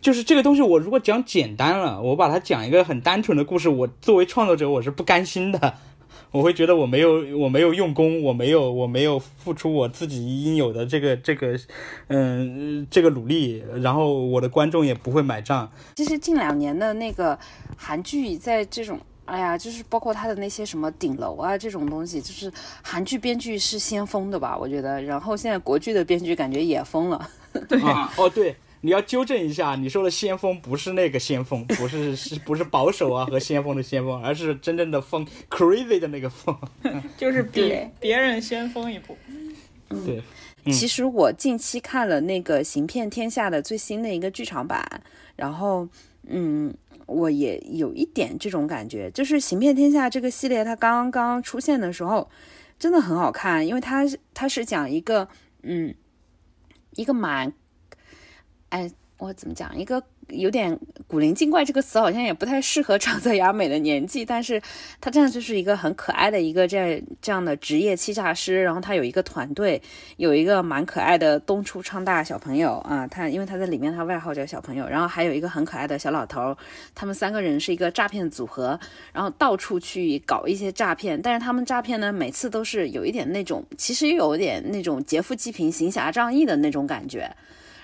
[0.00, 5.78] 就是这个东西，我如果讲简单了，我把它讲一个很单纯的故事，我作为创作者我是不甘心的，
[6.32, 11.58] 我会觉得我没有我没有用功，我没有我没有付出我自己应有的这个这个
[12.08, 15.70] 嗯这个努力，然后我的观众也不会买账。
[15.94, 17.38] 其实近两年的那个
[17.76, 22.50] 韩剧，在这种，哎呀，就是包括他的那些什么顶楼啊这种东西，就是
[22.82, 25.02] 韩剧编剧是先疯的吧，我觉得。
[25.02, 27.28] 然后现在国剧的编剧感觉也疯了。
[27.84, 28.56] 啊，哦对。
[28.82, 36.56] 你要纠正一下，你说的先锋不是那个先锋， 不是是不是保守啊和先锋的先锋，而是真正的疯 crazy 的那个疯。
[37.16, 39.16] 就是比别人先锋一步。
[40.04, 40.22] 对，
[40.64, 44.84] 嗯其实我近期看了那个《行骗天下》的最新的一个剧场版，
[45.36, 45.86] 然后，
[46.26, 46.74] 嗯，
[47.06, 52.28] 我也有一点这种感觉，就是《行骗天下》这个系列它刚刚出现的时候，
[52.78, 55.28] 真的很好看，因为它它是讲一个，
[55.62, 55.94] 嗯，
[56.96, 57.52] 一个蛮，
[58.72, 59.78] 哎，我怎么讲？
[59.78, 64.58] 一个有点古灵精怪这个词好像也不太适合长泽雅美的年纪，但是
[64.98, 69.82] 他真的就是一个很可爱的一个这样这样的职业欺诈师，然后他有一个团队，
[70.16, 76.56] 有一个蛮可爱的东出昌大小朋友啊，他因为他在里面他外号叫小朋友，然后还有一个很可爱的小老头，
[76.94, 78.80] 他们三个人是一个诈骗组合，
[79.12, 87.30] 然后到处去搞一些诈骗，但是他们诈骗呢每次都是有一点那种，其实有点那种劫富济贫、行侠仗义的那种感觉。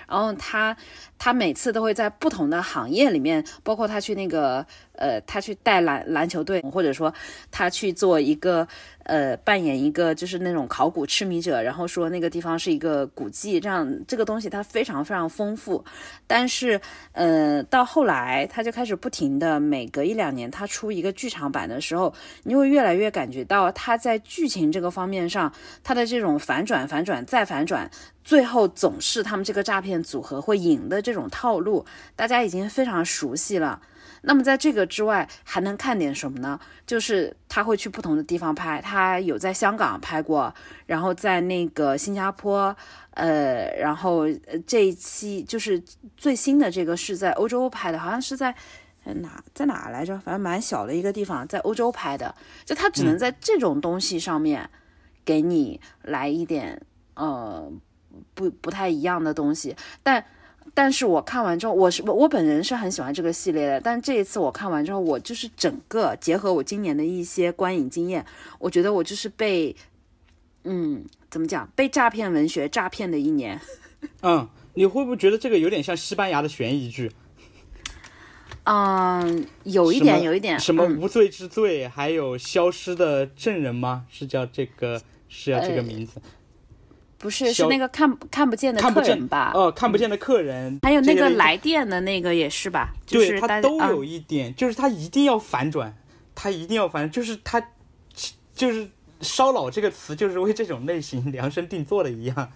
[0.08, 0.74] 然后他
[1.18, 7.12] 他每次都会在不同的行业里面，包括他去那个呃，他去带篮篮球队，或者说
[7.50, 8.66] 他去做一个
[9.04, 15.84] 呃，扮演一个就是那种考古痴迷者，然后说那个地方是一个古迹，这样这个东西它非常非常丰富。
[16.26, 16.80] 但是
[17.12, 22.12] 呃，到后来他就开始不停的每隔一两年他出一个剧场版的时候，
[22.44, 25.52] 你会越来越感觉到他在剧情这个方面上，
[25.82, 27.90] 他的这种反转、反转再反转。
[28.24, 33.80] 最后总是他们这个诈骗组合会赢的这种套路，大家已经非常熟悉了。
[34.20, 36.60] 那么在这个之外，还能看点什么呢？
[36.86, 40.54] 就是他会去不同的地方拍，他有在香港拍过，
[40.86, 42.76] 然后在那个新加坡，
[43.12, 45.82] 呃，然后呃这一期就是
[46.16, 48.54] 最新的这个是在欧洲拍的，好像是在。
[49.04, 50.18] 呃哪在哪来着？
[50.18, 52.34] 反正蛮小的一个地方，在欧洲拍的。
[52.66, 54.68] 就他只能在这种东西上面
[55.24, 56.82] 给你来一点，
[57.14, 57.72] 呃，
[58.34, 60.22] 不不太一样的东西，但
[60.74, 68.24] 但是我看完之后，我是我我本人是很喜欢这个系列的，但这一次我看完之后，我就是整个结合我今年的一些观影经验，
[68.58, 69.74] 我觉得我就是被，
[70.64, 71.68] 嗯，怎么讲？
[71.74, 73.60] 被诈骗文学诈骗的一年。
[74.22, 77.10] 嗯，你会不会觉得这个有点像西班牙的悬疑剧？
[78.64, 80.60] 嗯，有一点，有一点。
[80.60, 84.04] 什么嗯无罪之罪，还有消失的证人吗？
[84.10, 86.20] 是叫这个是叫这个呃名字？
[87.18, 89.52] 不是，是那个看看不见的客人吧？
[89.54, 92.94] 哦，看不见的客人，还有那个来电的那个也是吧？
[93.06, 95.96] 就对是大他都啊有一点，就是他一定要反转，
[96.34, 97.62] 他一定要反转，就是他
[98.54, 98.88] 就是
[99.20, 102.52] 烧脑这个词就是为这种类型量身定做的一样。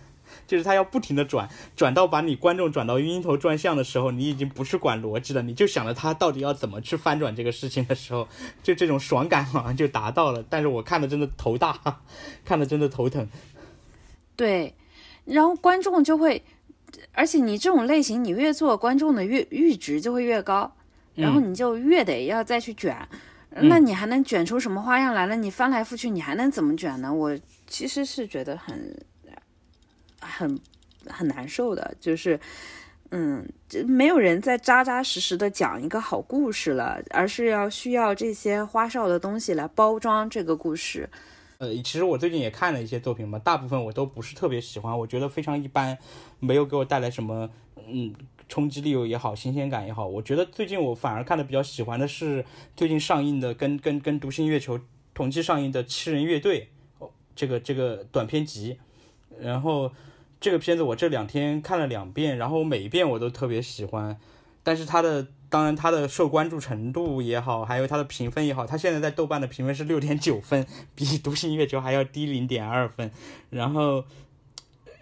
[0.46, 1.46] 就是他要不停的转，
[1.76, 8.26] 转到把你观众转到晕头转向的时候，你已经不去管逻辑了，你就想着他到底要怎么去翻转这个事情的时候，
[8.62, 10.42] 就这种爽感好像就达到了。
[10.48, 11.78] 但是我看的真的头大，
[12.46, 13.28] 看的真的头疼。
[14.36, 14.74] 对，
[15.24, 16.42] 然后观众就会，
[17.12, 20.74] 而且你这种类型，你越做，观众的越阈值就会越高，
[21.14, 22.96] 然后你就越得要再去卷。
[23.54, 25.36] 那你还能卷出什么花样来了？
[25.36, 27.12] 你翻来覆去，你还能怎么卷呢？
[27.12, 28.98] 我其实是觉得很、
[30.20, 30.58] 很、
[31.06, 32.40] 很难受的，就是，
[33.10, 41.06] 嗯，这没有人在扎扎实实的讲一个好故事了，而是要需要这些花哨的东西来包装这个故事。
[41.62, 45.96] 呃，其实我最近也看了一些作品嘛，大部分我都不是特别喜欢，我觉得非常一般，
[46.40, 47.48] 没有给我带来什么
[47.86, 48.12] 嗯
[48.48, 50.04] 冲击力也好，新鲜感也好。
[50.04, 52.44] 我觉得最近我反而看的比较喜欢的是
[52.76, 54.76] 最近上映的跟跟跟《独行月球》
[55.14, 56.68] 同期上映的《七人乐队》
[57.04, 58.78] 哦，这个这个短片集，
[59.38, 59.92] 然后
[60.40, 64.18] 这个片子我这两天看了两遍，然后每一遍我都特别喜欢，
[64.62, 73.10] 但是它的当然它的受关注程度也好，还有它的评分也好，它现在在豆瓣的评分是六点九分，比《独行月球》还要低零点二分，
[73.50, 74.04] 然后。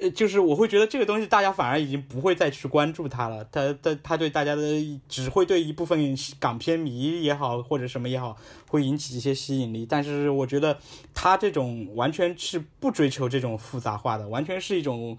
[0.03, 4.63] 呃，就是我会觉得这个东西大家反而已经不会再去关注它了，它它它对大家的
[5.11, 8.35] 只会对一部分港片迷也好或者什么也好
[8.67, 10.79] 会引起一些吸引力，但是我觉得
[11.13, 15.19] 它这种完全是不追求这种复杂化的，完全是一种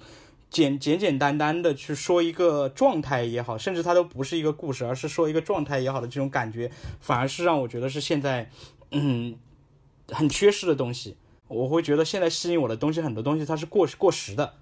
[0.51, 8.49] 简简简单单的去说一个状态也好，甚至它都不是一个故事，而是说一个状态也好的这种感觉，反而是让我觉得是现在
[8.91, 9.35] 嗯
[10.09, 11.15] 很缺失的东西。
[11.47, 14.53] 我会觉得现在吸引我的东西很多东西它是过过时的。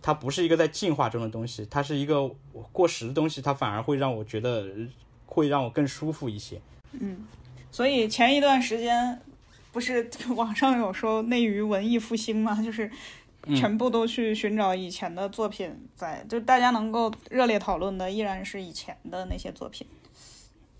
[0.00, 2.30] 它不是一个在进化中的东西，它是一个
[2.72, 4.66] 过时的东西，它反而会让我觉得
[5.24, 6.60] 会让我更舒服一些。
[6.92, 7.24] 嗯
[7.72, 9.20] 所以前一段时间
[9.72, 12.90] 不是网上有说内娱文艺复兴嘛，就是
[13.54, 19.86] 全部都去寻找以前的作品在，就大家能够热烈讨论的依然是以前的那些作品。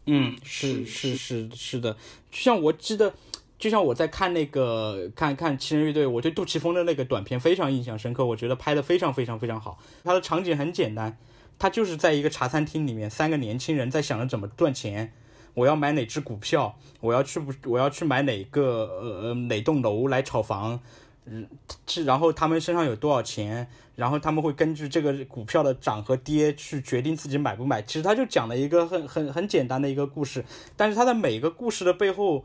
[0.06, 1.92] 嗯，是是是是的，
[2.30, 3.12] 就像我记得，
[3.58, 9.78] 就像我在看那个看看七人乐队，我对杜琪峰的那个短片非常印象深刻，我觉得拍的非常非常非常好。
[10.02, 11.16] 它的场景很简单，
[11.58, 15.12] 它就是在一个茶餐厅里面，三个年轻人在想着怎么赚钱。
[15.54, 16.76] 我要买哪只股票？
[17.00, 17.70] 我要去不？
[17.70, 20.80] 我要去买哪个呃呃哪栋楼来炒房？
[21.26, 21.48] 嗯，
[21.86, 23.68] 是然后他们身上有多少钱？
[23.96, 27.80] 然后他们会根据这个股票的涨和跌去决定自己买不买。
[27.80, 30.44] 其实他就讲了一个很很很简单的一个故事，
[30.76, 32.44] 但是他的每个故事的背后，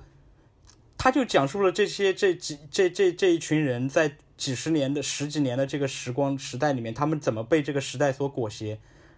[0.96, 8.78] 他就讲述了这些这几这这这一群人在几十年的十几年的这个时光时代里面，他们怎么被这个时代所裹挟，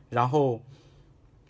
[0.10, 0.62] 然后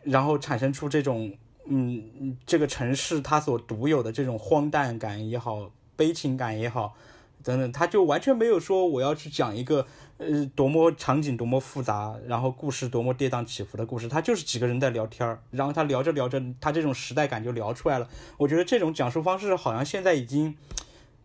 [0.01, 1.31] 然后产生出这种
[1.65, 6.95] 嗯这个城市它所独有的这种荒诞感也好，悲情感也好。
[7.43, 9.85] 等等，他就完全没有说我要去讲一个
[10.17, 18.07] 呃多么场景多么复杂，然后故事多么跌宕起伏的故事，他就是几个人在聊天儿，然后他聊着聊着，他这种时代感就聊出来了。
[18.37, 20.55] 我觉得这种讲述方式好像现在已经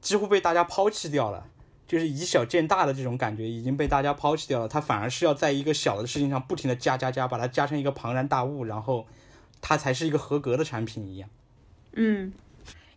[0.00, 1.46] 几乎被大家抛弃掉了，
[1.86, 4.68] 就是以小见大的这种感觉已经被大家抛弃掉了。
[4.68, 9.06] 他反而是要在一个小的事情上不停的加加加，把它加成一个庞然大物，然后
[9.60, 11.28] 它才是一个合格的产品一样。
[11.92, 12.32] 嗯，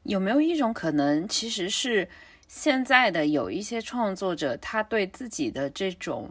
[0.03, 2.09] 有没有一种可能，其实是
[2.49, 6.29] 现在的有一些创作者，他对自己的这种，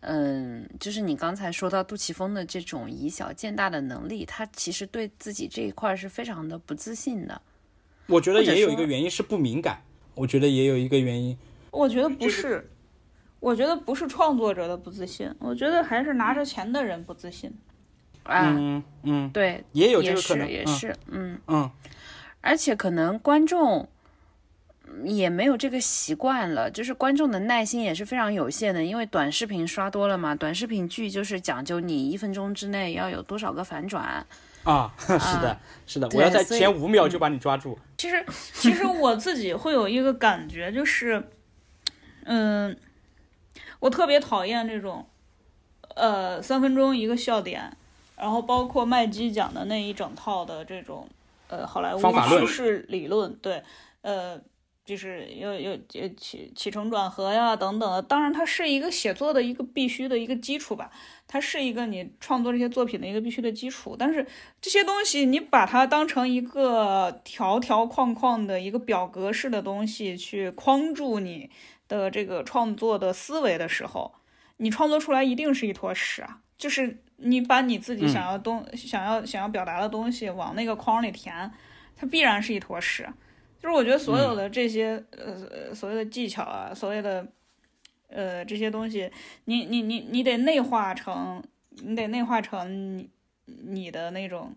[0.00, 7.40] 嗯，就是你刚才说到杜琪峰的这种以小见大的能力，他其实对自己这一块是非常的不自信的。
[8.06, 9.82] 我觉得也有一个原因是不敏感，
[10.14, 11.36] 我觉得也有一个原因。
[11.70, 12.70] 我觉得不是，
[13.40, 17.50] 我觉得不是创作者的不自信，我觉得还是拿着钱的人不自信。
[18.24, 21.70] 啊，嗯嗯，对，也有这个可能，嗯也是，嗯，嗯。
[22.42, 23.88] 而且可能观众嗯
[25.04, 34.26] 也没有这个习惯了，就是观众的耐心也是非常有限的，因为短视频刷多了嘛，短视频剧就是讲究你一分钟之内要有多少个反转。
[34.62, 37.78] 啊， 是的，是的，我要在前五秒就把你抓住。
[37.96, 38.22] 其实，
[38.52, 41.30] 其实我自己会有一个感觉，就是，
[42.24, 42.76] 嗯，
[43.78, 45.06] 我特别讨厌这种，
[45.94, 47.74] 呃，三分钟一个笑点，
[48.16, 51.08] 然后包括麦基讲的那一整套的这种，
[51.48, 52.00] 呃，好莱坞
[52.38, 53.62] 叙事理论，对，
[54.02, 54.38] 呃，
[54.90, 58.02] 就是有有有起起承转合呀等等的。
[58.02, 60.90] 当然，它是一个写作的一个必须的一个基础吧，
[61.28, 63.94] 它是一个你创作这些作品的一个必须的基础。
[63.96, 64.26] 但是
[64.60, 71.48] 这些东西你把它当成一个条条框框的一个表格式的东西去框住你
[71.86, 74.12] 的这个创作的思维的时候，
[74.56, 76.40] 你创作出来一定是一坨屎啊！
[76.58, 81.48] 就是你把你自己想要东、想要想要表达的东西往那个框里填，
[81.94, 83.08] 它必然是一坨屎。
[83.62, 87.26] 就是我觉得所有的这些、呃所谓的技巧啊，所谓的
[88.08, 89.10] 呃这些东西，
[89.44, 91.42] 你你你你得内化成，
[91.82, 93.10] 你得内化成你
[93.44, 94.54] 你的那种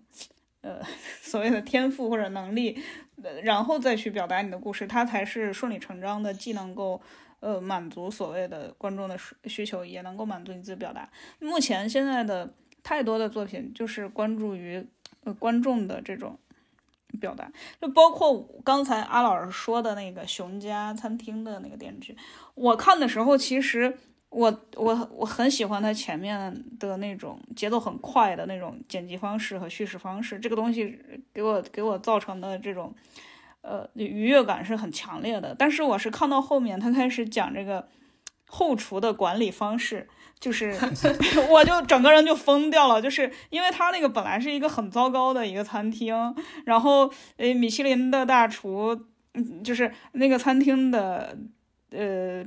[0.61, 0.81] 呃
[1.21, 2.81] 所谓的天赋或者能力，
[3.21, 7.01] 呃然后再去表达你的故事，它才是顺理成章的，既能够
[7.41, 11.09] 呃满足所谓的观众的需需求，也能够满足你自己表达。
[11.39, 14.85] 目前现在的太多的作品就是关注于
[15.25, 16.39] 呃观众的这种
[17.19, 17.51] 表达，
[17.81, 22.17] 就包括刚才阿老师说的那个熊家餐厅的那个电视剧，
[22.55, 23.97] 我看的时候其实。
[24.35, 30.99] 我我我很喜欢它前面的那种节奏很快的那种剪辑方式和叙事方式，这个东西
[31.31, 32.91] 给我给我造成的这种
[33.61, 35.53] 呃愉悦感是很强烈的。
[35.53, 37.87] 但是我是看到后面他开始讲这个
[38.53, 40.07] 后厨的管理方式，
[40.39, 40.77] 就是
[41.49, 46.15] 我就整个人就疯掉了，就是因为他那个本来是一个很糟糕的一个餐厅，
[46.65, 51.37] 然后诶米其林的大厨，嗯，就是那个餐厅的
[51.91, 52.45] 呃。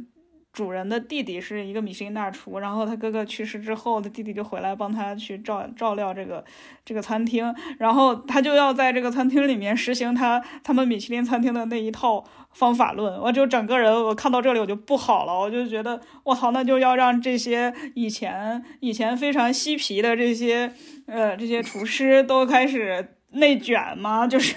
[0.56, 6.42] 主人的弟弟是一个米其林大厨，然后他哥哥去世之后，他弟弟就回来帮他去照照料这个
[6.82, 13.20] 这个餐厅，然后他就要在这个餐厅里面实行他他们米其林餐厅的那一套方法论。
[13.20, 20.72] 我就整个人我看到这里我就不好了，我就觉得我操，那就要让这些以前以前非常嬉皮的这些
[21.06, 24.24] 呃这些厨师都开始内卷吗？
[24.26, 24.56] 就是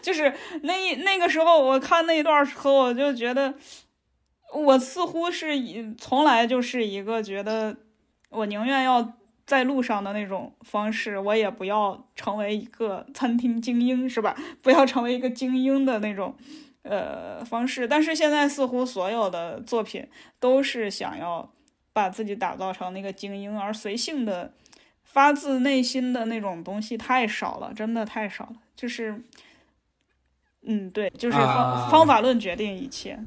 [0.00, 0.32] 就是
[0.62, 3.52] 那一那个时候我看那一段时候，我就觉得。
[4.52, 7.76] 我似乎是以从来就是一个觉得，
[8.28, 9.14] 我宁愿要
[9.46, 14.36] 在路上的那种方式，我也不要成为一个餐厅精英，是吧？
[14.60, 16.36] 不要成为一个精英的那种，
[16.82, 17.88] 呃方式。
[17.88, 20.06] 但是现在似乎所有的作品
[20.38, 21.50] 都是想要
[21.92, 24.52] 把自己打造成那个精英，而随性的、
[25.02, 28.56] 发自内心的那种东西太少了，真的太少了。
[28.76, 29.22] 就是，
[30.62, 33.18] 嗯，对，就是方、方法论决定一切。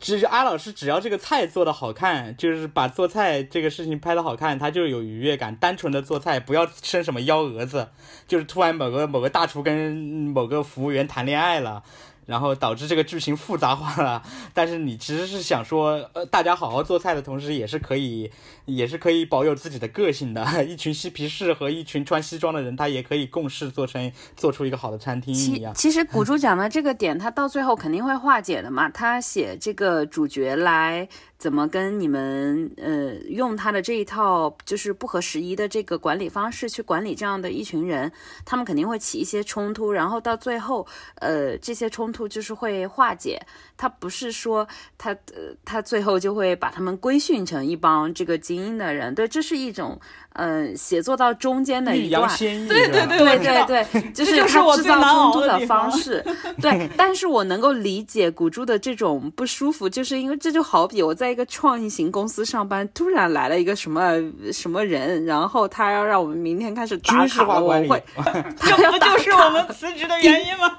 [0.00, 5.54] 只是阿老师，只要这个菜做的好看，就是把做菜这个事情拍的好看，他就有愉悦感。
[5.56, 7.88] 单纯的做菜，不要生什么幺蛾子，
[8.26, 11.82] 就是突然某个某个大厨跟某个服务员谈恋爱了。
[12.26, 14.22] 然后导致这个剧情复杂化了，
[14.54, 18.32] 但是你其实是想说，呃，大家好好做菜的同时，也是可以，
[18.66, 20.44] 也是可以保有自己的个性的。
[20.64, 25.74] 一群嬉皮士和一群穿西装的人，他也可以共事做成做出一个好的餐厅一样。
[25.74, 28.88] 其实古珠讲的这个点，他到最后肯定会化解的嘛。
[28.94, 31.08] 他写这个主角来。
[31.36, 38.10] 怎么跟你们呃用他的这一套就是不合时宜的这个管理方式去管理这样的一群人，
[38.46, 40.86] 他们肯定会起一些冲突，然后到最后
[41.16, 43.42] 呃这些冲突就是会化解。
[43.76, 44.66] 他不是说
[44.96, 50.00] 他呃他最后就会把他们规训成一帮这个精英的人，对，这是一种
[50.34, 56.24] 呃写作到中间的一段，对对对对对对， 就是他制造冲突的方式。
[56.62, 61.34] 对，但是我能够理解古珠的这种不舒服，就是因为这就好比我在。
[61.34, 64.12] 一个创意型公司上班，突然来了一个什么
[64.52, 68.00] 什么人，然后他要让我们明天开始打卡，我会，
[68.56, 70.78] 这不就是我们辞职的原因吗？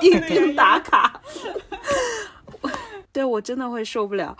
[0.00, 1.20] 一天打卡，
[3.12, 4.36] 对我真的会受不了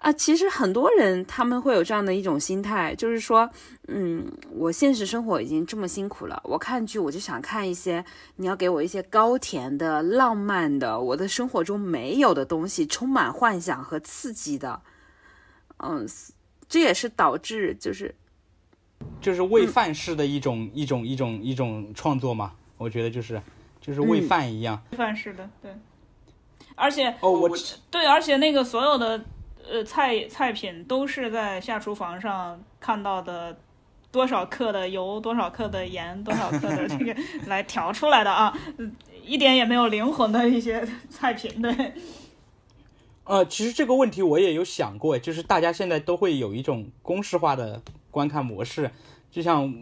[0.00, 0.10] 啊！
[0.14, 3.48] 其实很多人他们会有这样的一种心态，就是说，
[3.88, 8.02] 嗯，我现实生活已经这么辛苦了，我看剧我就想看一些
[8.36, 14.80] 你要给我一些高甜的、浪漫的，我的生活中没有的东西，充满幻想和刺激的。
[15.76, 16.08] 嗯，
[16.66, 18.14] 这也是导致就是
[19.20, 23.38] 就是喂饭式的一种一种一种一种创作嘛，我觉得就是
[23.82, 25.70] 就是喂饭一样，喂饭式的对，
[26.74, 27.50] 而且哦我
[27.90, 29.22] 对，而且那个所有的。
[29.68, 33.58] 呃，菜菜品都是在下厨房上看到的，
[34.12, 37.14] 多少克的油，多少克的盐，多少克的这个
[37.46, 38.56] 来调出来的啊，
[39.24, 41.92] 一点也没有灵魂的一些菜品，对。
[43.24, 48.90] 呃，其实这个问题我也有想过，就是大家现在都会有一种公式化的观看模式，
[49.30, 49.72] 就像。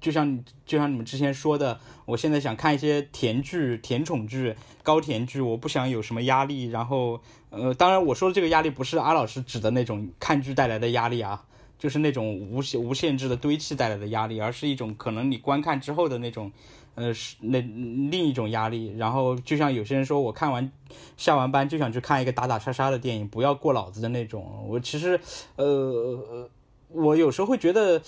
[0.00, 6.64] 就像就像你们之前说的，我现在想看一些甜剧、甜宠剧、高甜剧，我不想有什么压力。
[6.64, 7.20] 然后，
[7.50, 11.44] 呃，当然我说的这个压力不是阿老师指的那种看剧带来的压力啊，
[11.78, 16.50] 就是那种无限无限制的堆砌带来的压力，而是一种可能你观看之后的那种，
[16.94, 18.94] 呃是那另一种压力。
[18.96, 20.70] 然后就像有些人说我看完
[21.16, 24.64] 下完班就想去看一个打打杀杀的电影，不要过脑子的那种。
[24.66, 25.20] 我其实
[25.56, 26.48] 呃
[26.88, 28.02] 我有时候会觉得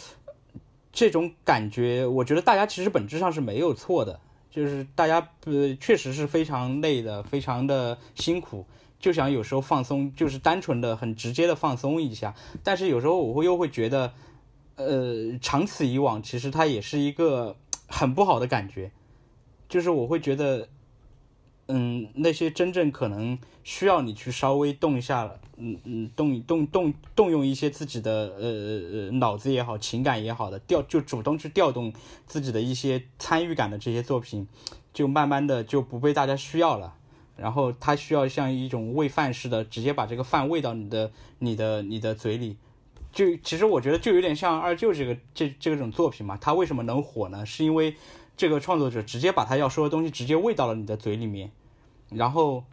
[0.93, 4.20] 这种感觉，我觉得大家其实本质上是没有错的。
[4.51, 8.66] 就是大家呃确实是非常累的，非常的辛苦，
[8.99, 12.34] 就想有时候放松，就是单纯的很直接的放松一下。
[12.62, 14.12] 但是有时候我会又会觉得，
[14.76, 17.57] 呃，长此以往，其实它也是一个
[17.88, 18.93] 很不好的感觉。
[19.70, 20.68] 就是我会觉得，
[21.68, 28.48] 嗯，那些真正可能需要你去稍微动一下，嗯嗯，动动动动用一些自己的呃
[28.92, 31.92] 呃脑子也好，情感也好的调，就主动去调动
[32.26, 34.46] 自己的一些参与感的这些作品，
[34.92, 36.94] 就慢慢的就不被大家需要了。
[37.36, 42.56] 然后它需要像一种喂饭似的，直接把这个饭喂到你的、你的、你的嘴里。
[43.10, 47.44] 就其实我觉得就有点像二舅这个这这种作品嘛，它为什么能火呢？
[47.44, 47.94] 是因为
[48.43, 51.49] 这个创作者直接把他要说的东西直接喂到了你的嘴里面，
[52.09, 52.64] 然后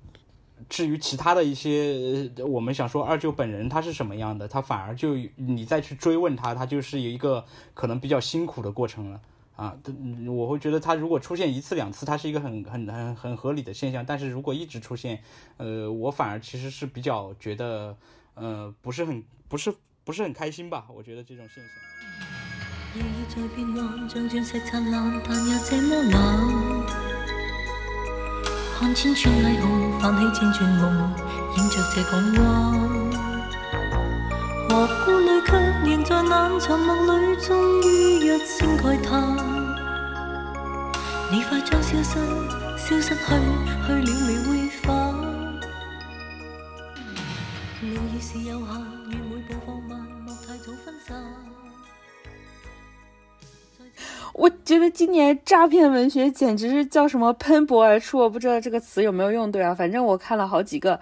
[0.67, 7.45] 至于其他的一些，我们想说二舅本人他是什么样的，他反而就你再去追问他，他就是一个
[7.75, 9.21] 可能比较辛苦的过程了。
[9.55, 9.77] 啊，
[10.27, 14.03] 我会觉得他如果出现一次两次，他是一个很很很很合理的现象。
[14.03, 15.21] 但是如果一直出现，
[15.57, 17.95] 呃，我反而其实是比较觉得，
[18.33, 19.71] 呃，不是很不是
[20.03, 20.87] 不是很开心吧？
[20.91, 22.38] 我觉得这种现象。
[22.95, 26.17] 夜已在變幻，像鑽石燦爛，但又這麼冷。
[28.79, 30.81] 看千串霓虹，泛起千串夢，
[31.57, 32.43] 映着這港湾。
[34.69, 34.71] 何
[35.05, 35.49] 故淚卻
[35.85, 37.47] 仍在冷沉默裏，終
[37.87, 37.87] 於
[38.25, 39.07] 一聲慨嘆。
[41.31, 42.17] 你快將消失，
[42.75, 43.23] 消失去，
[43.85, 44.87] 去了未會返。
[47.81, 48.67] 路已是有限，
[49.09, 49.91] 愿每步放慢，
[50.25, 51.15] 莫太早分散。
[54.33, 59.73] 我觉得今年诈骗文学简直是叫什么喷薄而出，我不知道这个词有没有用对啊。
[59.73, 60.99] 反正我看了好几个，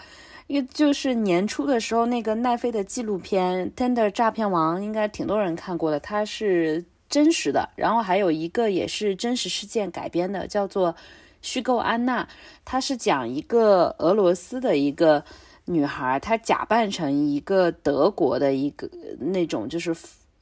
[0.47, 7.69] 一个就是年初的时候那个奈飞的纪录片《Tender 诈骗王》，应该挺多人看过的，它是真实的。
[7.75, 10.93] 然后还有一个也是真实事件改编的，叫做
[11.41, 12.23] 《虚构安娜》，
[12.63, 15.23] 它是讲一个俄罗斯的一个
[15.65, 19.93] 女孩，她假扮成一个德国的一个那种就是。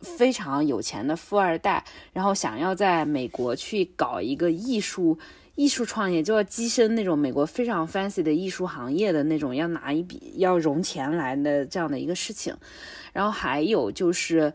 [0.06, 1.84] 非常有钱的富二代，
[2.14, 5.18] 然后想要在美国去搞一个艺术
[5.56, 12.56] 艺术创业，就要跻身那种美国非常 fancy 的艺术行业的那种，要拿一笔要融钱来的这样的一个事情。
[13.12, 14.54] 然后还有就是，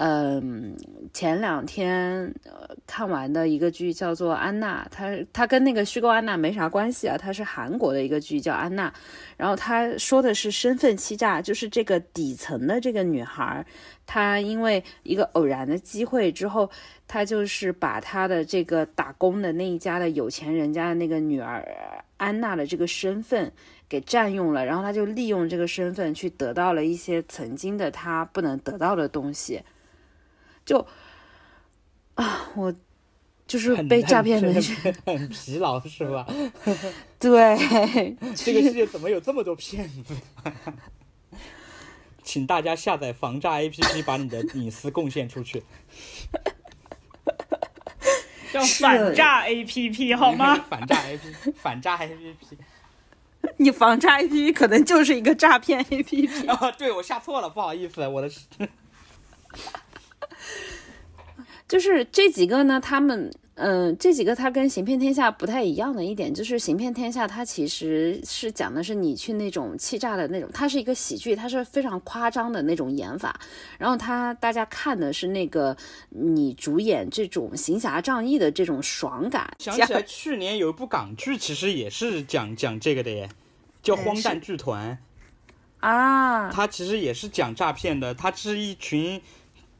[0.00, 0.76] 嗯，
[1.12, 8.88] 前两天呃看完的一个剧叫做《安娜》，它它跟那个虚构安娜没啥关系啊，它是韩国的一个剧叫《安娜》，
[9.36, 13.66] 然后他说的是身份欺诈，就是这个底层的这个女孩。
[14.06, 16.70] 她因为一个偶然的机会之后，
[17.08, 21.66] 她就是把她的这个打工的那一家的有钱人家的那个女儿
[22.18, 23.52] 安娜的这个身份
[23.88, 29.60] 给占用了，然后她就利用这个身份去得到了一些曾经的她不能得到的东西，
[30.68, 30.86] 就
[32.14, 32.74] 啊，我
[33.46, 34.74] 就是很被诈骗文很学，
[35.06, 36.26] 很很疲劳是吧？
[37.18, 37.56] 对，
[38.36, 40.14] 这个世界怎么有这么多骗子？
[42.22, 45.62] 请大家下载防诈 APP，把你的 隐私贡献出去，
[48.52, 50.54] 叫反诈 APP 好吗？
[50.68, 52.58] 反诈 APP，反诈 APP。
[53.56, 56.50] 你防诈 APP 可能就是一个诈骗 APP。
[56.50, 58.28] 啊，对我下错了，不好意思，我的
[61.68, 73.38] 就是这几个呢，他们，嗯、这几个它跟《行骗天下》不太一样的一点，就是《行骗天下》它其实是讲的是你去那种欺诈的那种，它是一个喜剧，它是非常夸张的那种演法，
[73.78, 75.76] 然后它大家看的是那个
[76.08, 83.28] 你主演这种行侠仗义的这种爽感，想起来 去年有一部港剧，其实也是讲讲这个的耶，
[83.82, 84.92] 叫《荒诞剧团》。
[85.86, 89.20] 啊，它其实也是讲诈骗的，它是一群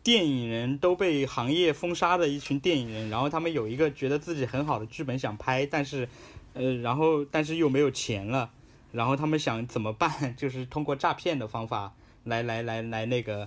[0.08, 6.08] 电影人都被行业封杀的一群电影人，然后他们有一个觉得自己很好的剧本想拍，但是，
[6.54, 8.50] 呃，然后但是又没有钱了，
[8.90, 10.34] 然后他们想怎么办？
[10.34, 11.92] 就是通过诈骗的方法
[12.24, 13.46] 来来来来那个，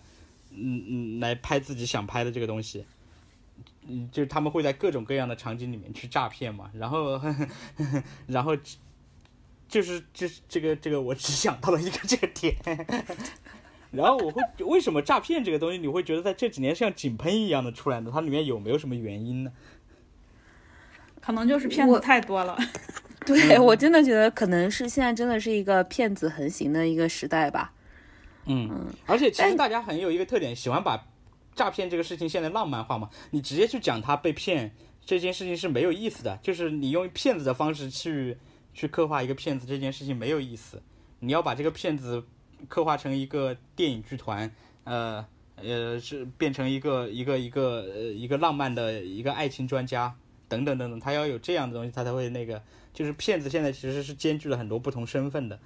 [0.51, 2.86] 嗯嗯，来拍自己想拍的这个东西。
[3.88, 7.34] 嗯，就他们会在各种各样的场景里面去诈骗嘛，然后，呵
[7.74, 8.55] 呵然后
[9.68, 12.55] 就是就是这个这个，我只想到了一个这个点，
[13.98, 18.10] 然后我会为什么诈骗这个东西，你会觉得在这几年像井喷一样的出来呢？
[18.14, 19.52] 它里面有没有什么原因呢？
[21.20, 22.58] 可能就是骗子太多了。
[23.26, 27.74] 对我真的觉得可能是现在真的是一个骗子横行的一个时代吧。
[28.46, 31.08] 嗯，而且其实大家很有一个特点，喜欢把
[31.54, 33.10] 诈骗这个事情现在浪漫化嘛。
[33.30, 34.74] 你直接去讲他被骗，
[35.06, 38.38] 这件事情是没有意思的，就是你用骗子的方式去
[38.74, 40.82] 去刻画一个骗子这件事情没有意思，
[41.20, 42.24] 你要把这个骗子
[42.68, 44.51] 刻画成一个电影剧团，
[44.84, 50.16] 呃呃是变成一个一个一个呃一个浪漫的一个爱情专家
[50.47, 52.62] 等等等等，他要有这样的东西，他才会那个，
[52.93, 55.59] 就是骗子现在其实是兼具了很多不同身份的，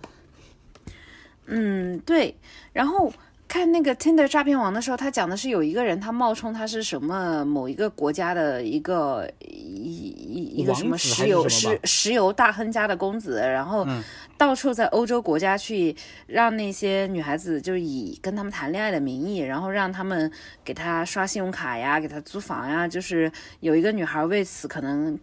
[1.45, 2.35] 嗯，对。
[2.73, 3.11] 然后
[3.47, 14.03] 看那个 Tinder 诈骗王的时候，他讲的是有一个人，他冒充他是什么某一个国家的一个一一一个什么石油石石油大亨家的公子，然后嗯
[14.37, 15.95] 到处在欧洲国家去
[16.27, 20.29] 让那些女孩子就是以跟他们谈恋爱的名义，然后让他们
[20.63, 23.31] 给他刷信用卡呀，给他租房呀，就是
[23.61, 25.17] 有一个女孩为此可能。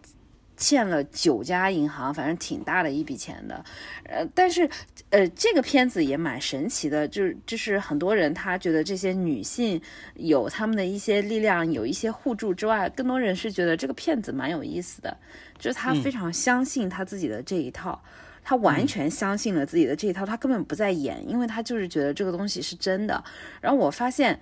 [0.63, 3.65] 欠了九家银行，反正挺大的一笔钱的，
[4.05, 4.69] 呃，但是
[5.09, 9.81] 呃，这个片子也蛮神奇的，就是就是很多人他觉得这些女性
[10.15, 15.17] 有他们的一些力量，有一些互助之外，更多人是觉得这个骗子蛮有意思的，
[15.59, 18.01] 就是他非常相信他自己的这一套。
[18.45, 23.23] 他完全相信了自己的这一套，他根本不在演，因为他就是觉得这个东西是真的。
[23.61, 24.37] 然后我发现，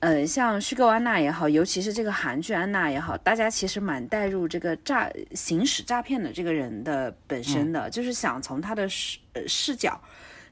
[0.00, 9.98] 呃，像虚构安娜也好，尤其是这个韩剧安娜也好，大家其实蛮带入这个诈行使诈骗的这个人的本身的，就是想从他的视呃视角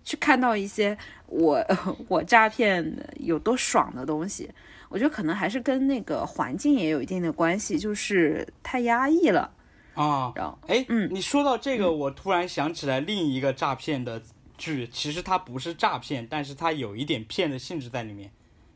[0.03, 1.63] 去看到一些我
[2.09, 4.51] 我诈骗有多爽的东西。
[4.89, 9.51] 我觉得可能还是跟那个环境也有一定的关系，就是太压抑了。
[9.95, 14.23] 啊，然后哎，嗯你说到这个，我突然想起来另一个诈骗的
[14.57, 18.31] 剧，其实它不是诈骗，但是它有一点骗的性质在里面，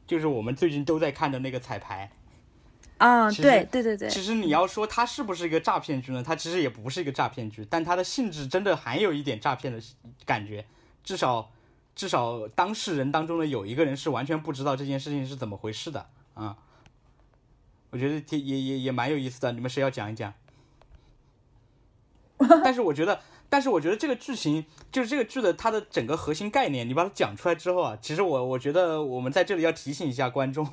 [0.06, 2.10] 就是我们最近都在看的那个彩排。
[2.98, 6.22] 啊，对对对对，其实你要说它是不是一个诈骗剧呢？
[6.22, 9.78] 它其实也不是一个诈骗剧，但它的性质真的还有一点诈骗的
[10.24, 10.64] 感觉，
[11.04, 11.50] 至少
[11.94, 16.56] 至少当事人当中的有一个人是完全不知道这件事情是怎么回事的啊。
[17.90, 20.32] 我觉得挺也也也蛮有意思的，你们谁要讲一讲？
[22.64, 23.20] 但是我觉得，
[23.56, 30.68] 但是我觉得这个剧情就是这个剧的它的整个核心概念，你把它讲出来之后啊，其实我我觉得我们在这里要提醒一下观众，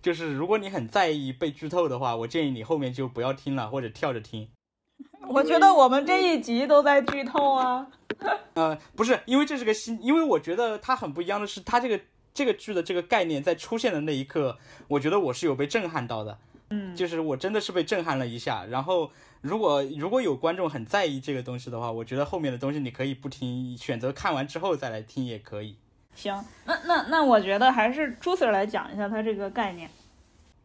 [0.00, 4.48] 就是如果你很在意被剧透的话，我建议你后面就不要听了，或者跳着听。
[5.28, 7.86] 我觉得我们这一集都在剧透啊。
[8.54, 12.00] 呃，不是，因为这是个新，因为我觉得它很不一样的是，它这个
[12.32, 14.56] 这个剧的这个概念在出现的那一刻，
[14.88, 16.38] 我觉得我是有被震撼到的。
[16.70, 18.64] 嗯，就是我真的是被震撼了一下。
[18.64, 19.10] 然后，
[19.42, 25.76] 如果如果有观众很在意这个东西的话，我觉得后面的东西你可以不听，选择看完之后再来听也可以。
[26.14, 29.90] 行，那那那我觉得还是朱 Sir 来讲一下他这个概念。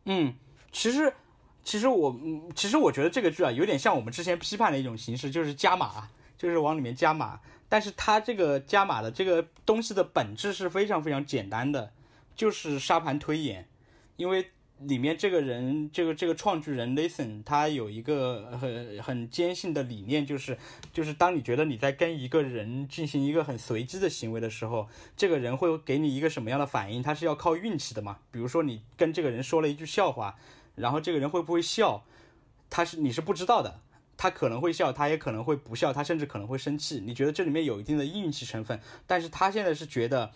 [0.05, 0.33] 嗯，
[0.71, 1.11] 其实
[1.63, 6.07] 其实我嗯，其实我觉得这个剧啊，有点像我们之前批判的一种形式，就是加码，
[6.37, 7.39] 就是往里面加码。
[7.69, 11.91] 但是它这个加码的这个东西的本质是非常非常简单的，
[12.35, 13.67] 就是沙盘推演。
[14.15, 14.49] 因为
[14.81, 20.57] 里面这个人，这个这个创剧人 Nathan，他有一个很很坚信的理念，就是
[20.93, 27.01] 就是当你觉得你在跟一个人进行一个很随机的行为的时候，这个人会给你一个什么样的反应？
[27.01, 28.19] 他是要靠运气的嘛。
[28.31, 30.35] 比如说你跟这个人说了一句笑话，
[30.75, 32.03] 然后这个人会不会笑，
[32.69, 33.81] 他是你是不知道的。
[34.19, 37.03] 他可能会笑，他也可能会不笑，他甚至可能会生气。
[37.05, 40.31] 你觉得这里面有一定的运气成分，但是他现在是觉得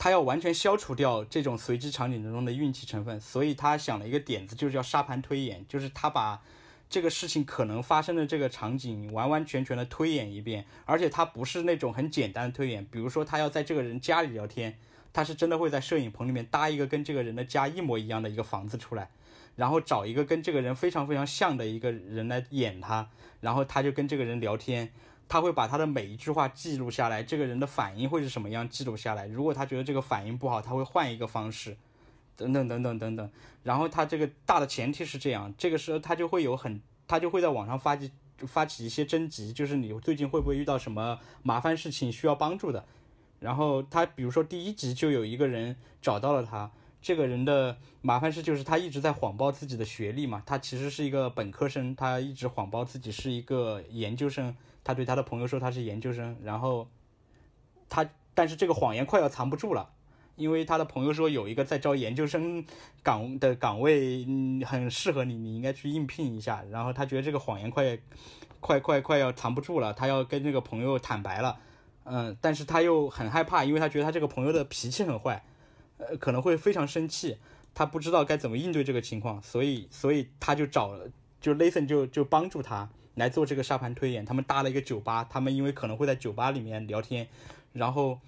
[0.00, 6.40] 他要完全消除掉这种随机场景中的运气成分，所以他想了一个点子，就是叫沙盘推演，就是他把
[6.88, 14.78] 这个事情可能发生的这个场景完完全全的推演一遍，而且他不是那种很简单的推演，比如说他要在这个人家里聊天，
[15.12, 19.10] 他是真的会在摄影棚里面搭一个跟这个人的家一模一样的一个房子出来。
[19.56, 24.90] 然后找一个跟这个人非常非常像的一个人来演他，然后他就跟这个人聊天，
[25.30, 29.28] 他会把他的每一句话记录下来，这个人的反应会是什么样记录下来。
[29.28, 31.76] 如果他觉得这个反应不好，他会换一个方式，
[32.34, 33.30] 等等等等等等。
[33.62, 38.10] 然后他这个大的前提是这样，这个时候他就会有很，他就会在网上发起
[38.40, 42.84] 发起一些征集，就是你最近会不会遇到什么麻烦事情需要帮助的。
[43.38, 46.72] 然后他比如说第一集就有一个人找到了他。
[47.02, 56.86] 这个人的麻烦事就是他一直在谎报自己的学历嘛，他其实是一个本科生，他一直谎报自己是一个研究生，他对他的朋友说他是研究生，然后
[57.88, 59.90] 他但是这个谎言快要藏不住了，
[60.36, 62.64] 因为他的朋友说有一个在招研究生
[63.02, 67.98] 岗的岗位，嗯，很适合你，你应该去应聘一下，然后他觉得这个谎言快
[68.60, 71.58] 快快快要藏不住了，他要跟这个朋友坦白了，
[72.04, 75.42] 嗯，但是他又很害怕，因为他觉得他这个朋友的脾气很坏。
[76.08, 77.36] 呃，可能会非常生气，
[77.74, 81.08] 他不知道该怎么应对这个情况，所以，所以他就找了，
[81.40, 84.24] 就 Nathan 就就帮助他来做这个沙盘推演。
[84.24, 87.28] 他们搭了一个酒吧，他们因为可能会在酒吧里面聊天，
[87.72, 88.18] 然后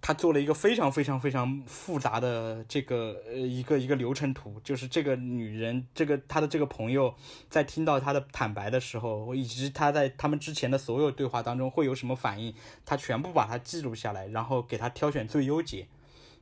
[0.00, 7.14] 他做了一个非常非常非常复杂的这个呃一个一个流程图，就是这个女人，这个她的这个朋友
[7.48, 15.86] 在听到他的坦白的时候，以及他在他们之前的所有对话当中会有什么反应，他全部把它记录下来，然后给他挑选最优解。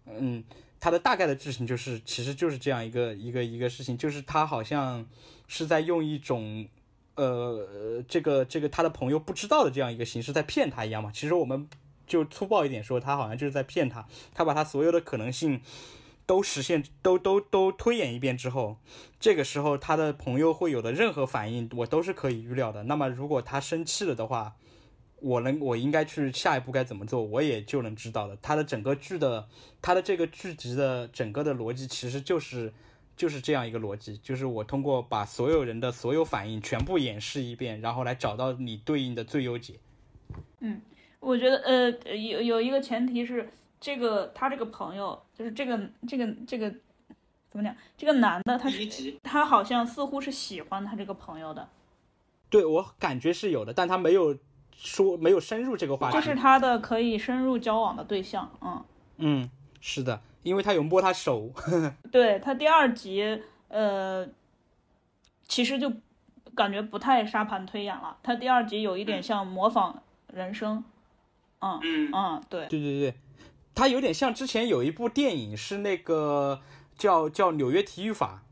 [0.06, 0.42] 嗯，
[0.80, 5.06] 他的大概的剧情就是，其实就是这样一个一个一个事情，就是他好像
[5.48, 6.66] 是在用一种。
[7.14, 11.10] 呃，这个这个他的朋友不知道的这样一个形式在骗他一样嘛？
[11.12, 11.68] 其实我们
[12.06, 14.08] 就粗暴一点说，他好像就是在骗他。
[14.32, 15.60] 他把他所有的可能性
[16.24, 18.78] 都实现，都都都推演一遍之后，
[19.20, 22.84] 这个时候他的朋友会有的任何反应，我都是可以预料的。
[22.84, 24.56] 那么如果他生气了的话，
[25.22, 28.36] 我能我应该去下一步该怎么做，我也就能知道了。
[28.42, 29.48] 它的整个剧的，
[29.80, 32.72] 它的这个剧集的整个的逻辑其实就是。
[33.14, 39.74] 就是这样一个逻辑，就是我通过把所有人的所有反应全部演示一遍，然后来找到你对应的最优解。
[40.60, 40.80] 嗯
[41.20, 43.46] 我觉得呃有有一个前提是
[43.78, 46.70] 这个他这个朋友就是这个这个这个
[47.50, 47.76] 怎么讲？
[47.98, 51.68] 这个男的他是他好像似乎是喜欢他这个朋友的，
[52.48, 54.34] 对我感觉是有的，但他没有
[54.76, 56.14] 说没有深入这个话题。
[56.14, 58.50] 就是他的可以深入交往的对象。
[58.60, 58.84] 嗯，
[59.18, 59.50] 嗯，
[59.80, 61.50] 是的，因为他有摸他手。
[62.10, 64.26] 对他第二集呃
[65.46, 65.92] 其实就
[66.54, 70.82] 感觉不太沙盘推演了，他第二集有一点像模仿人生。
[71.60, 72.66] 嗯嗯嗯，对。
[72.66, 73.14] 对对对，
[73.74, 76.60] 他有点像之前有一部电影是那个
[76.98, 78.42] 叫叫《纽约体育法》，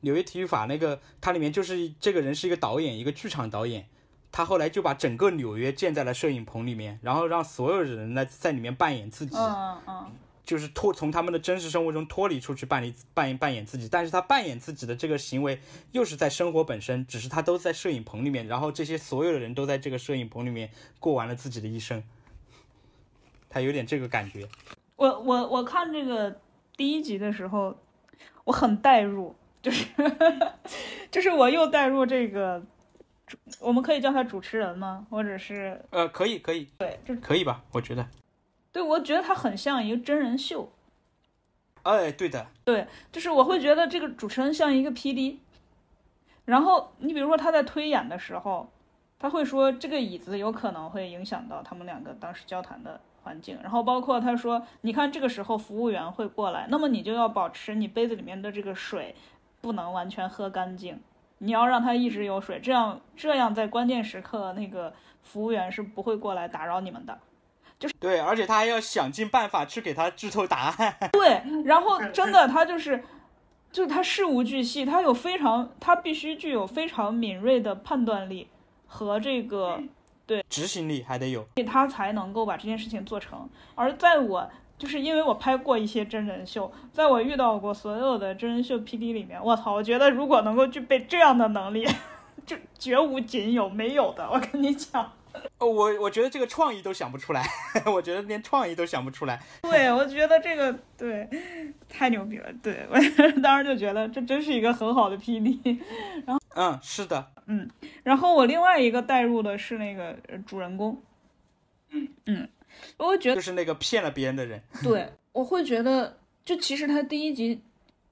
[0.00, 3.88] 纽约体育法那个，它里面就是这个人是一个导演，一个剧场导演，
[4.30, 10.06] 他后来就把整个纽约建在了摄影棚里面，然后让所有人呢在里面扮演自己，嗯嗯
[10.44, 15.60] 就是脱从他们的真实生活中脱离出去扮演扮演扮演自己，但是他扮演自己的这个行为
[15.92, 22.02] 又是在生活本身，只是他都在摄影棚里面，然后这些所有的人都在这个摄影棚里面过完了自己的一生，
[23.50, 24.48] 他有点这个感觉。
[24.96, 26.40] 我我我看这个
[26.76, 27.76] 第一集的时候，
[28.44, 29.86] 我很代入，就是
[31.12, 32.62] 就是我又代入这个，
[33.28, 35.06] 主我们可以叫他主持人吗？
[35.10, 37.62] 或者是呃，可以可以，对，就可以吧？
[37.72, 38.08] 我觉得，
[38.72, 40.72] 对我觉得他很像一个真人秀，
[41.82, 45.36] 哎，对的，对，就是我会觉得这个主持人像一个 PD，
[46.46, 48.70] 然后你比如说他在推演的时候，
[49.18, 59.14] 他会说这个椅子有可能会影响到他们两个当时交谈的环境，然后包括他说，你看这个时候服务员会过来，那么你就要保持你杯子里面的这个水
[59.60, 61.00] 不能完全喝干净，
[61.38, 67.18] 你要让它一直有水，这样这样在关键时刻那个服务员是不会过来打扰你们的。
[67.78, 70.96] 就是对，而且他还要想尽办法去给他剧透答案。
[71.12, 73.04] 对，然后真的他就是，
[73.70, 78.48] 就是他事无巨细，他有非常，他必须具有非常敏锐的判断力
[78.88, 79.80] 和这个
[80.26, 81.46] 对，执行力还得有。
[81.64, 83.48] 他才能够把这件事情做成。
[83.76, 91.86] 而在我就是因为我拍过一些真人秀，在我遇到过所有的真人秀 PD 里面，我操，我觉得如果能够具备这样的能力，
[92.46, 94.30] 就绝无仅有，没有的。
[94.30, 95.12] 我跟你讲。
[95.58, 97.44] 哦，我我觉得这个创意都想不出来，
[97.86, 99.40] 我觉得连创意都想不出来。
[99.62, 101.28] 对，我觉得这个对
[101.88, 102.48] 太牛逼了。
[102.62, 102.98] 对 我
[103.40, 105.78] 当时就觉得这真是一个很好的 PD。
[106.26, 107.68] 然后嗯，是的，嗯
[108.02, 111.00] 然后我另外一个带入的是那个呃主人公，
[111.90, 112.48] 嗯嗯，
[112.96, 114.62] 我会觉得就是那个骗了别人的人。
[114.82, 117.60] 对，我会觉得就其实他第一集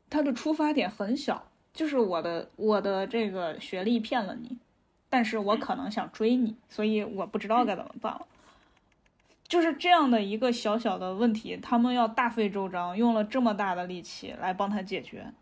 [0.09, 4.57] 他的出发点很小，就是我的我的这个学历骗了你，
[5.09, 8.27] 但是我可能想追你，所以我不知道该怎么办了。
[9.49, 15.33] 就是这样的一个小小的问题，他们要大费周章，用了这么大的力气来帮他解决。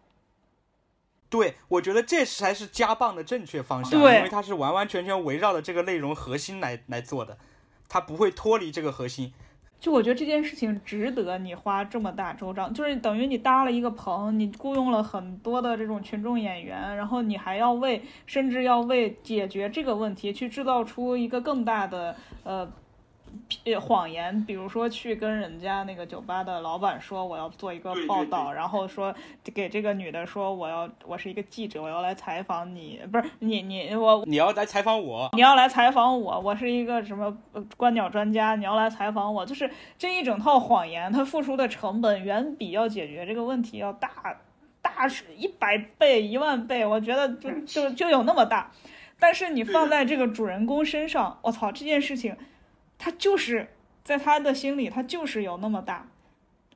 [1.31, 7.39] 对，我觉得这才是加棒的正确方向，对因为它是完完全全围绕着这个内容核心来来做的，
[7.89, 9.33] 它不会脱离这个核心。
[9.81, 22.69] 就我觉得这件事情值得你花这么大周章，就是等于你搭了一个棚，你雇佣了很多的这种群众演员，然后你还要为甚至要为解决这个问题去制造出一个更大的呃呃
[23.81, 29.15] 谎言，比如说去跟人家那个酒吧的老板说我要做一个报道，然后说
[29.55, 44.11] 给这个女的说我要我是一个记者，我要来采访你，不是你你我你要来采访我，你要来采访我，我是一个什么呃观鸟专家，你要来采访我，就是这一整套谎言，它付出的成本远比要解决这个问题要大，
[44.83, 48.71] 大是一百倍、一万倍，我觉得就就就有那么大。
[49.19, 52.37] 但是你放在这个主人公身上，我操，这件事情，
[53.05, 53.69] 他就是
[54.03, 56.09] 在他的心里，他就是有那么大。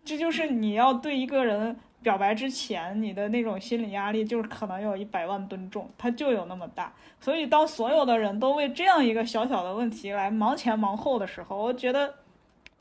[0.05, 6.93] 这就是你要对一个人表白之前，你的那种心理压力，就是可能有一百万吨重，他就有那么大。
[7.18, 12.16] 所以，当所有的人都为这样一个小小的问题来忙前忙后的时候，我觉得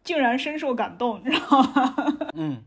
[0.04, 1.95] 竟然深受感动，你知道吗？
[2.36, 2.62] 嗯，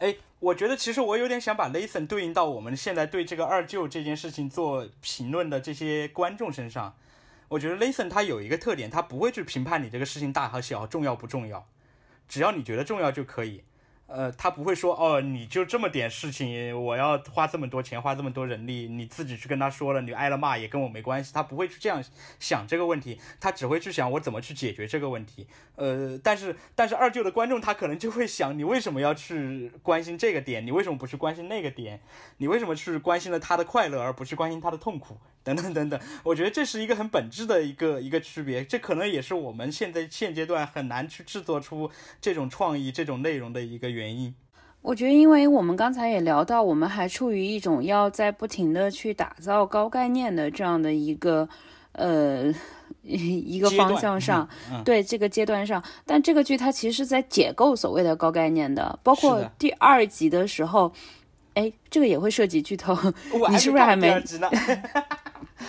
[0.00, 6.94] 哎，我觉得其实我有点想把 Lathan 对应到我们现在对这个二舅这件事情做评论的这些观众身上。
[7.48, 11.66] 我觉得 Lathan 他有一个特点，他不会去评判你这个事情大和小、重要不重要，
[12.28, 13.62] 只要你觉得重要就可以。
[14.06, 21.30] 呃，他不会说哦，你就这么点事情，我要花这么多钱，花这么多人力，你自己去跟他说了，你挨了骂也跟我没关系。
[21.34, 22.02] 他不会去这样
[22.40, 25.46] 想这个问题，他只会去想我怎么去解决这个问题。
[25.76, 30.64] 呃，但是但是二舅的观众他可能就会想，你为什么要去关心这个点？
[30.64, 32.00] 你为什么不去关心那个点？
[32.38, 35.18] 你为什么去关心了他的快乐，而不去关心他的痛苦？
[35.54, 36.00] 等等等等。
[36.22, 41.90] 我觉得这是一个很本质的一个一个区别，这可能也是我们现在现阶段很难去制作出
[42.20, 44.34] 这种创意、这种内容的一个原因。
[44.80, 51.48] 我觉得，因为我们刚才也聊到，我们还处于一种要在不停的去打造高概念的这样的一个
[51.92, 52.54] 呃
[53.02, 55.82] 一个方向上，嗯嗯对这个阶段上。
[56.06, 60.92] 但这个剧它其实是在解构所谓的高概念的，包括第二集的时候，
[61.54, 62.96] 哎，这个也会涉及剧透，
[63.32, 64.08] 我你是不是还没？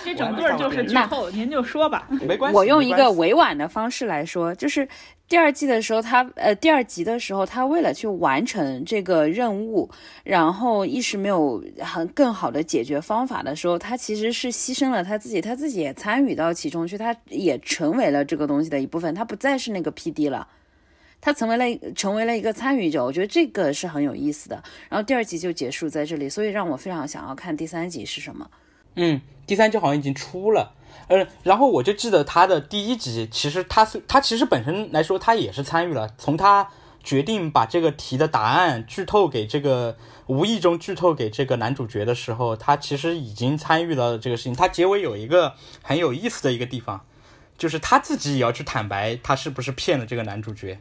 [0.03, 2.07] 这整个就是剧透，您就说吧。
[2.09, 4.87] 没关系，我用一个委婉的方式来说，就是
[5.27, 9.89] 第二季的时候他，呃第二集的时候，他为了去完成这个任务，
[10.23, 20.47] 然后一时没有很更好的解决方法的时候，他其实是牺牲了他自己，他自己也参与到其中去，他也成为了这个东西的一部分，他不再是那个 PD 了。
[21.21, 21.65] 他成为了
[21.95, 24.63] 成为了一个参与者，我觉得这个是很有意思的。
[24.87, 28.49] 然后第二集就结束在这里，所以让我非常想要看第三集是什么。
[28.95, 29.19] 嗯，
[29.49, 30.73] 第三集好像已经出了，
[31.07, 36.69] 呃，然后我就记得他的第一集，其实他是他其实本身来说他也是参与了，从他
[37.03, 39.97] 决定把这个题的答案剧透给这个
[40.27, 44.53] 无意中剧透给这个男主角的时候，他其实已经参与了这个事情。
[44.53, 47.03] 他结尾有一个很有意思的一个地方，
[47.57, 50.79] 就是他自己也要去坦白他是不是骗了这个男主角。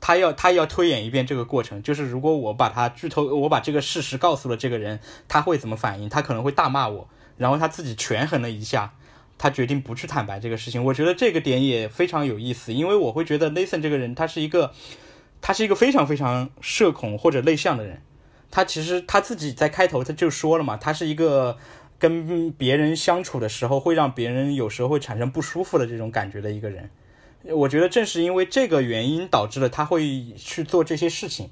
[0.00, 6.08] 他要他要推演一遍这个过程，就是如果我把他剧透，我把这个事实告诉了这个人，他会怎么反应？
[6.08, 7.08] 他可能会大骂我，
[7.40, 8.92] 然后他自己权衡了一下，
[9.38, 10.84] 他决定不去坦白这个事情。
[10.84, 14.74] 我觉得这个点也非常有意思，因为我会觉得 Nathan 这个人，他是一个，
[15.40, 18.02] 他是一个非常非常社恐或者内向的人。
[18.50, 21.56] 他其实他自己在开头他就说了嘛，他是一个
[21.98, 26.90] 跟别人相处的时候会让别人有时候会产生不舒服的这种感觉的一个人。
[27.44, 31.48] 我觉得正是因为这个原因，导致了他会去做这些事情。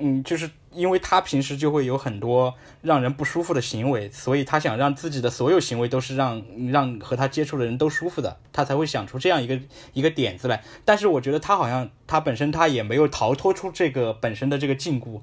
[0.00, 6.42] 嗯，就是因为他平时就会有很多让人不舒服的行为，所以他想让自己的所有行为都是让
[6.72, 9.60] 让和他接触的人都舒服的，他才会想出这样一个
[9.92, 10.64] 一个点子来。
[10.84, 15.20] 但是我觉得他好像他本身他也没有逃脱出这个本身的这个禁锢，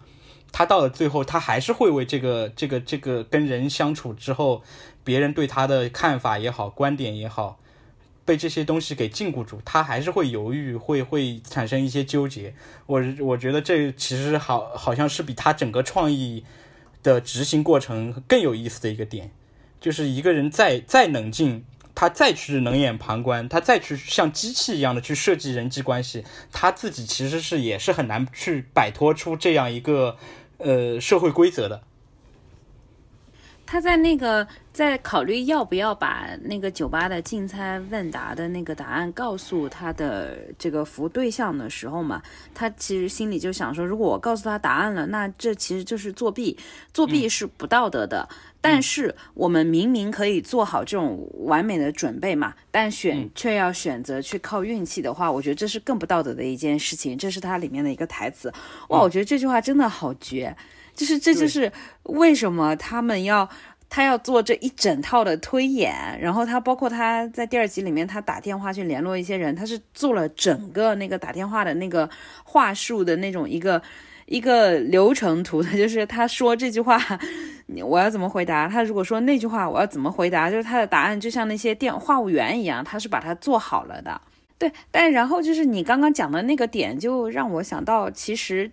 [0.51, 4.61] 他到了最后，他还是会为这个这个这个跟人相处之后，
[5.03, 7.59] 别人对他的看法也好，观点也好。
[8.27, 12.53] 被这些东西给禁锢住，他还是会犹豫，会会产生一些纠结。
[12.85, 16.43] 我我觉得这其实好好像是比他整个创意
[17.01, 19.31] 的执行过程更有意思的一个点，
[19.79, 21.63] 就是一个人再再冷静，
[21.95, 30.17] 他再去冷眼旁观，他再去像机器一样的去设计人际关系，他自己其实是也是很难去摆脱出这样一个
[30.57, 31.81] 呃社会规则的。
[33.67, 42.23] 他在那个在考虑要不要把那个酒吧的竞猜问答的那个答案告诉他的这个服务对象的时候嘛，
[42.55, 46.57] 他其实心里就想说，如果我告诉他答案了，那这其实就是作弊，
[46.93, 48.27] 作弊是不道德的。
[48.59, 57.17] 但是我们明明可以做好这种完美的准备嘛，但选却要选择去靠运气的话，我觉得这是更不道德的一件事情。
[57.17, 58.51] 这是它里面的一个台词，
[58.89, 60.55] 哇，我觉得这句话真的好绝。
[60.97, 61.71] 就是这就是
[62.03, 63.47] 为什么他们要
[63.89, 72.09] 他要做这一整套的推演，然后他包括他在第二集里面，他打电话去联络一些人，他是做了整个那个打电话的那个
[72.43, 73.81] 话术的那种一个
[74.25, 76.99] 一个流程图的， 就是他说这句话，
[77.85, 78.67] 我要怎么回答？
[78.67, 80.51] 他如果说那句话，我要怎么回答？
[80.51, 84.19] 就是他的答案就像那些电话务员一样，他是把它做好了的。
[84.57, 88.69] 对，但然后就是你刚刚讲的那个点，就让我想到，其实。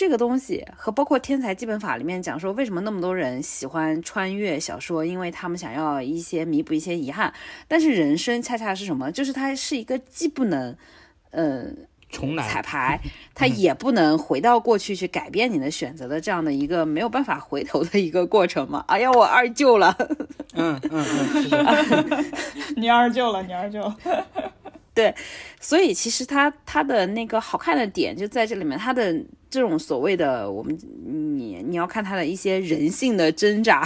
[0.00, 7.30] 这个东西和包括《天才基本法》里面讲说，为什么那么多人喜欢穿越小说，因为他们想要一些弥补一些遗憾。
[7.68, 9.12] 但是人生恰恰是什么？
[9.12, 10.74] 就是它是一个既不能，
[11.32, 11.66] 呃，
[12.08, 12.98] 重来彩排，
[13.36, 18.82] 它也不能回到过去去改变你的选择的这样的一个没有办法回头的一个过程嘛。
[18.88, 19.94] 哎呀，我二舅了。
[20.54, 22.24] 嗯嗯嗯，是的。
[22.74, 23.92] 你二舅了，你二舅。
[24.92, 25.14] 对，
[25.60, 29.14] 所以其实它它的那个好看的点就在这里面，它的
[29.48, 33.84] 这种所谓的我们你你要看它的一些人性的挣扎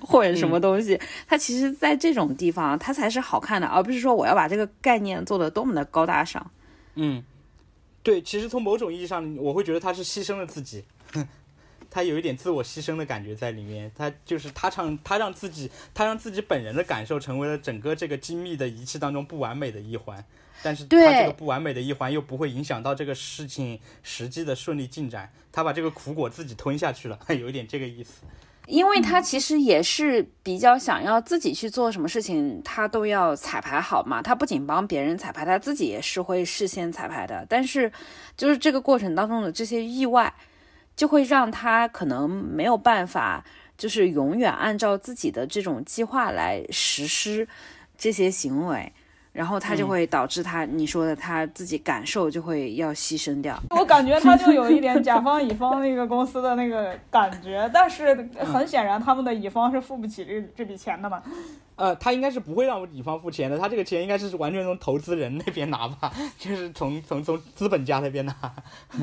[0.00, 6.50] 或者什么东西，它其实在这种地方它才是好看的，而不是说我要把这个概念做的多么的高大上。
[6.96, 7.22] 嗯，
[8.02, 10.84] 对，其实从某种意义上，我会觉得他是牺牲了自己，
[11.92, 13.92] 他有一点自我牺牲的感觉在里面。
[13.94, 20.24] 他就是他唱他让自己，他让自己本人的感受成为了整个这个精密的仪器当中不完美的一环，
[20.62, 28.22] 但是他这个不完美的一环又不会影响到这个事情实际的顺利进展，他把这个苦果自己吞下去了， 有一点这个意思。
[28.68, 34.22] 因为他其实也是比较想要自己去做什么事情，他都要彩排好嘛。
[34.22, 37.44] 他不仅帮别人彩排，他自己也是会事先彩排的。
[37.48, 37.90] 但是，
[38.36, 40.32] 就是这个过程当中的这些意外，
[40.94, 43.44] 就会让他可能没有办法，
[43.76, 47.46] 就是永远按照自己的这种计划来实施
[47.96, 48.92] 这些行为，
[49.32, 53.58] 然后他就会导致他、你说的他自己感受就会要牺牲掉。
[53.70, 61.22] 我感觉他就有一点甲方乙方那个公司的那个感觉，但是很显然他们的乙方是付不起这这笔钱的嘛。
[61.76, 68.32] 呃，他应该是不会让乙方付钱的，他这个钱应该是完全从投资人那边拿吧， 就是从从从资本家那边拿。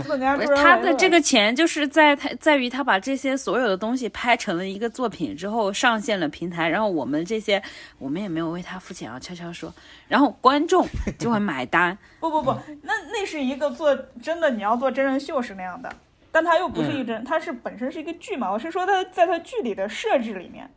[0.02, 7.62] 资本家 不是他的这个钱，就是在他在于他把这些所有的东西拍成了一个作品之后上线了平台，然后我们这些
[7.98, 9.74] 我们也没有为他付钱啊，悄悄说，
[10.08, 11.98] 然后观众就会买单。
[12.20, 12.52] 不不不，
[12.84, 15.92] 那那是一个做真的，你要做真人秀是那样的，
[16.32, 18.52] 但他又不是一真，他是本身是一个剧嘛。
[18.52, 20.70] 我是说他在他剧里的设置里面，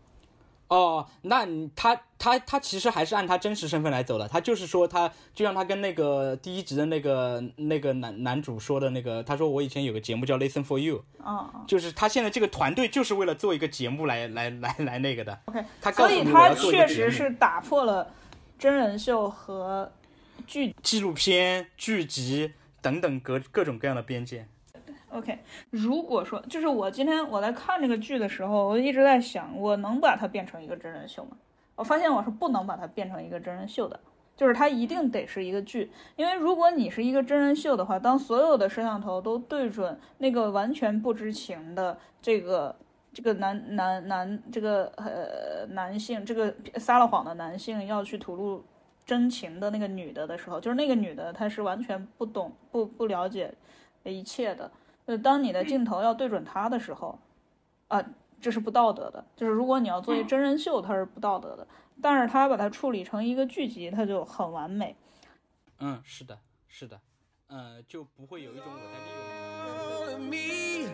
[0.72, 1.46] 哦，那
[1.76, 4.26] 他他他其实还是按他真实身份来走的。
[4.26, 15.38] 他就是说他，就像他跟那个第一集的那个那个男男主说的那个，他说我以前有个节目叫 Listen for You，哦、就是他现在这个团队就是为了做一个节目来来来来那个的。
[15.44, 18.10] OK，他告所以诉你我要做确实是打破了
[18.58, 19.92] 真人秀和
[20.46, 22.50] 剧纪录片、剧集
[22.80, 24.46] 等等各各种各样的边界。
[25.12, 25.38] OK，
[25.68, 31.36] 如果说就是我今天我在看这个剧的时候，我一直在想，我能把它变成一个真人秀吗？
[31.74, 34.00] 我发现我是不能把它变成一个真人秀的，
[34.36, 42.74] 就是它一定得是一个剧，因为如果你是一个真人秀的话，当所有的摄像头都对准那个完全不知情的这个
[43.12, 48.64] 这个男男男这个呃男性这个撒了谎的男性要去吐露
[49.04, 53.52] 真情的那个女的的时候，就是那个女的她是完全不懂不不了解
[54.04, 54.70] 一切的。
[55.06, 57.18] 呃，当你的镜头要对准他的时候，
[57.88, 58.04] 啊，
[58.40, 59.24] 这是不道德的。
[59.36, 61.66] 就是如果你要做一真人秀，它是不道德的。
[62.00, 64.96] 但是他把它处理成一个剧集，它就很完美。
[65.78, 66.98] 嗯，是的，是的，
[67.48, 69.42] 呃，就不会有一种我在利用你。
[69.62, 70.88] All me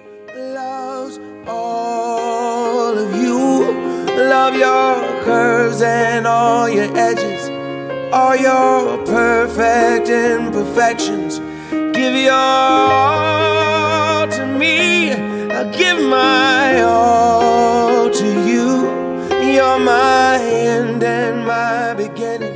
[0.54, 3.64] loves all of you.
[4.18, 7.48] Love your curves and all your edges,
[8.12, 11.40] all your perfect imperfections.
[11.70, 13.57] Give your
[14.30, 18.86] to me i give my all to you.
[19.54, 22.54] You're my end and my beginning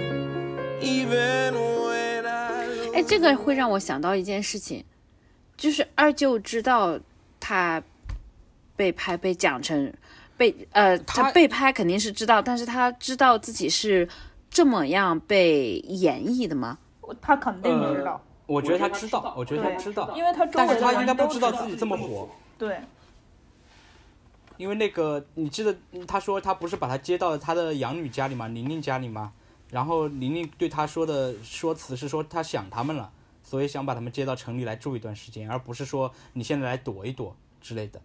[0.81, 4.85] even when i 哎这个会让我想到一件事情
[5.57, 6.99] 就是二舅知道
[7.41, 7.83] 他
[8.77, 9.93] 被拍被讲成
[10.37, 14.09] 被呃他被拍肯定是知道但是他知道自己是
[14.51, 16.79] 这么样被演绎的吗？
[17.21, 18.23] 他肯定知道。
[18.47, 22.29] 我觉得他知道，我觉得他知道，因为他但是他应该不知道自己这么火。
[22.59, 22.81] 对，
[24.57, 28.49] 因为那个，你记得嗯他说他不是把他接到他的养女家里吗？
[28.49, 29.33] 玲玲家里吗？
[29.71, 33.11] 然后玲玲对他说的说辞是说他想他们了，
[33.43, 38.01] 所以想把他们接到城里来住一段时间，而不是说你现在来躲一躲之类的。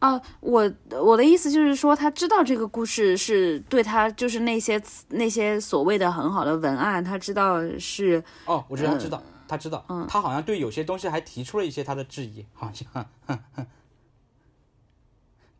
[0.00, 10.06] 啊，我我的意思就是说，他知道这个故事是对他就是那些那些所谓的很好的文案，他知道是哦，我知道，他知道，他知道，嗯。
[10.08, 13.06] 他好像对有些东西还提出了一些他的质疑，好像，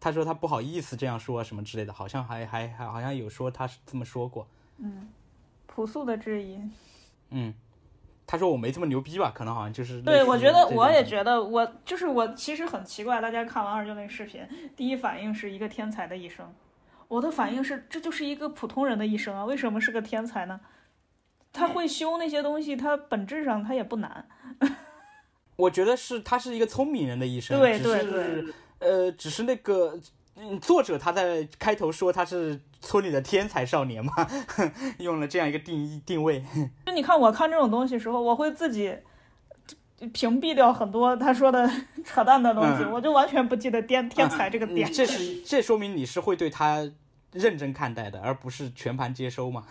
[0.01, 4.47] 他说他不好意思这样说什么之类的，好像还还还好像有说他是这么说过，
[4.78, 5.09] 嗯
[5.66, 6.61] 朴素的质疑。
[7.30, 7.53] 嗯，
[8.30, 16.54] 他说我没这么牛逼吧，可能好像就是对，我觉得我也觉得我就是我其实很奇怪，大家看完二舅那个视频，第一反应是一个天才的一生，
[17.08, 20.60] 我的反应是这就是一个普通人的一生啊，为什么是个天才呢？
[21.54, 24.28] 他会修那些东西，他本质上他也不难。
[25.56, 28.44] 我觉得是他是一个聪明人的一生，对对对
[28.80, 29.98] 呃，只是那个
[30.41, 34.12] 嗯，作者他在开头说他是村里的天才少年嘛，
[34.99, 36.45] 用了这样一个定义定位。
[36.86, 38.97] 就你看我看这种东西的时候，我会自己
[40.12, 41.68] 屏蔽掉很多他说的
[42.05, 44.93] 扯淡的东西，嗯我就完全不记得天 天才这个嗯点。
[44.93, 46.89] 这是这说明你是会对他
[47.32, 49.64] 认真看待的，而不是全盘接收嘛。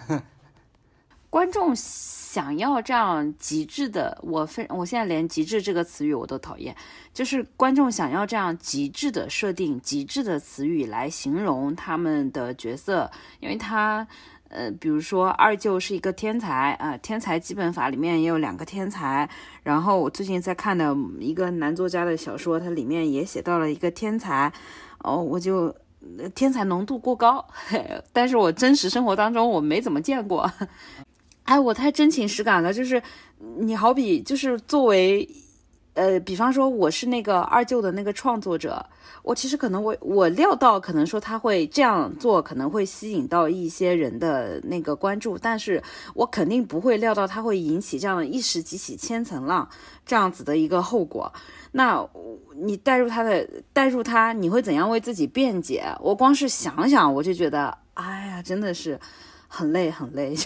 [1.30, 6.75] 观众想要这样极致的，我非我现在连“极致”这个词语我都讨厌，
[7.13, 14.07] 就是观众想要这样极致的设定、极致的词语来形容他们的角色，因为他
[14.49, 19.30] 呃，比如说二舅是一个天才啊、天才基本法里面也有两个天才。
[19.63, 24.51] 然后我最近在看的一个男作家的小说，它里面也写到了一个天才，
[24.99, 25.75] 哦，我就
[26.34, 27.45] 天才浓度过高，
[28.13, 30.49] 但是我真实生活当中我没怎么见过。
[31.47, 33.01] 哎，我太真情实感了，就是
[33.57, 35.27] 你好比就是作为，
[35.93, 38.85] 呃，比方说我是那个二舅的那个创作者，
[39.23, 45.81] 我其实可能我我料到可能说他会这样做，可能会吸引到一些人的那个关注，但是
[46.13, 49.67] 我肯定不会料到他会引起这样的一石激起千层浪
[50.05, 51.31] 这样子的一个后果。
[51.71, 52.05] 那
[52.57, 55.85] 你带入他的带入他，你会怎样为自己辩解？
[56.01, 58.99] 我光是想想我就觉得，哎呀，真的是
[59.47, 60.35] 很累很累。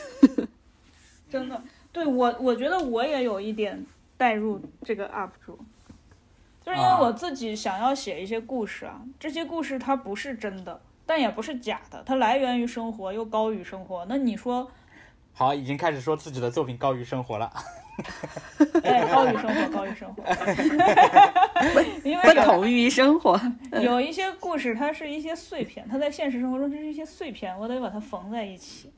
[1.32, 1.62] 真的，
[1.92, 3.86] 对我我觉得我也有一点
[4.18, 5.58] 带入这个 UP 主，
[6.64, 14.06] 就是因为我自己想要写一些故事啊，这些故事它不是真的，但也不是假的，它来源于生活又高于生活。
[14.10, 14.70] 那你说，
[15.34, 17.52] 好，已经开始说自己的作品高于生活了。
[18.84, 20.24] 哎，高于生活，高于生活，
[22.04, 23.40] 因为有不同于生活。
[23.82, 28.92] 有一些故事，它是一些碎片，它在现实生活中就是一些碎片，我得把它缝在一起。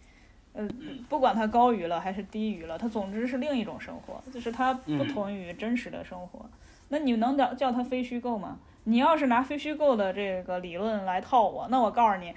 [0.53, 0.67] 呃，
[1.09, 6.45] 不管它高于了还是低于了，它总之是另一种生活，就是它不同于真实的生活。
[6.89, 8.59] 那你能叫叫它非虚构吗？
[8.83, 12.33] 你要是拿非虚构的这个理论来套我，那我告诉你，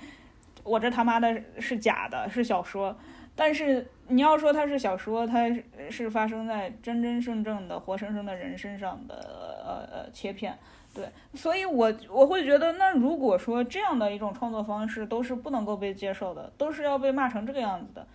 [0.63, 2.97] 我这他妈的是假的，是小说。
[3.35, 9.15] 但是你要说它是小说，它是是发生在真真正正的活生生的人身上的
[9.63, 10.57] 呃呃切片，
[10.97, 18.07] 对，所以我我会觉得，那如果说这样的一种创作方式都是不能够被接受的，都是要被骂成这个样子的，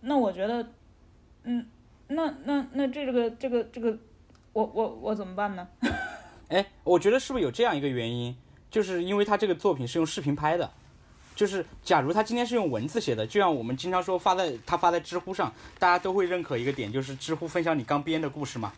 [0.00, 0.68] 那我觉得，
[1.44, 1.64] 嗯，
[2.08, 3.96] 那那那这个这个这个，
[4.52, 5.68] 我我我怎么办呢？
[6.50, 8.36] 哎，我觉得是不是有这样一个原因，
[8.68, 10.68] 就是因为他这个作品是用视频拍的，
[11.36, 18.72] 就是假如他今天是用文字写的，就像我们经常说发在他发在知乎上，大家都会认可一个点，就是知乎分享你刚编的故事嘛，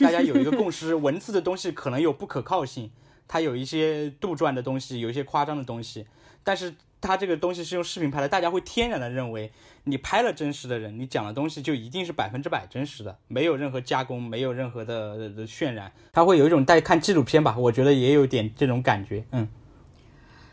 [0.00, 2.90] 大家有一个共识， 文字的东西可能有不可靠性，
[3.28, 6.06] 它有一些杜撰的东西，有一些夸张的东西，
[6.42, 9.50] 但是它这个东西是用视频拍的，大家会天然的认为
[9.84, 19.48] 你拍了真实的人，你讲的东西就一定是百分之百真实的，没有任何加工，没有任何的渲染，它会有一种带看纪录片吧，我觉得也有点这种感觉，嗯。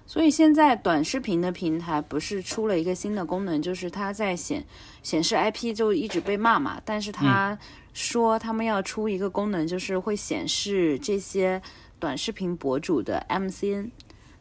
[0.10, 4.66] 所以现在短视频的平台不是出了一个新的功能，就是它在显
[5.04, 7.56] 显示 IP 就一直被骂嘛，但是他
[7.94, 11.62] 说他们要出一个功能，就是会显示这些
[12.00, 13.92] 短视频博主的 MCN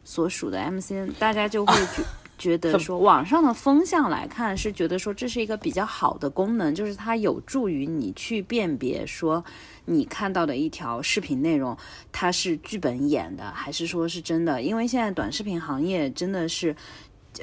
[0.03, 2.03] 所属的 MCN，大家就会觉。
[2.39, 9.45] 觉得说网上的风向来看是觉得说这是一个比较好的功能，就是它有助于你去辨别说
[9.85, 11.77] 你看到的一条视频内容
[12.11, 16.75] 它是剧本演的还是说是真的，因为现在短视频行业真的是。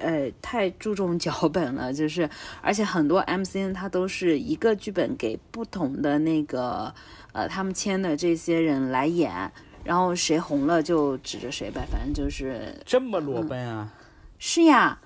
[0.01, 2.29] 呃，太注重脚本了，就是，
[2.61, 6.93] 而且很多 MCN 它都是一个剧本给不同的那个
[7.33, 9.51] 呃他们签的这些人来演，
[9.85, 13.91] 然后谁红了就指着谁呗，反正就是这么裸奔啊！
[14.39, 14.99] 是呀，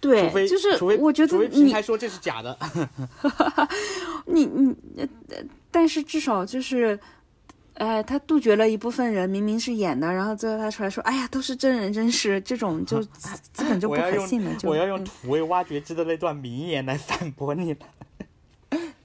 [0.00, 2.56] 对，就是除非我觉得你还说这是假的，
[4.26, 5.06] 你你呃，
[5.70, 6.98] 但是至少就是，
[7.74, 13.02] 哎，他杜绝了一部分人明明是演的，然后最后他出来说，哎呀，都是真人真事，这种就
[13.52, 14.54] 基本就不可信了。
[14.56, 17.78] 就我要用嗯土味挖掘机的那段名言来反驳你了。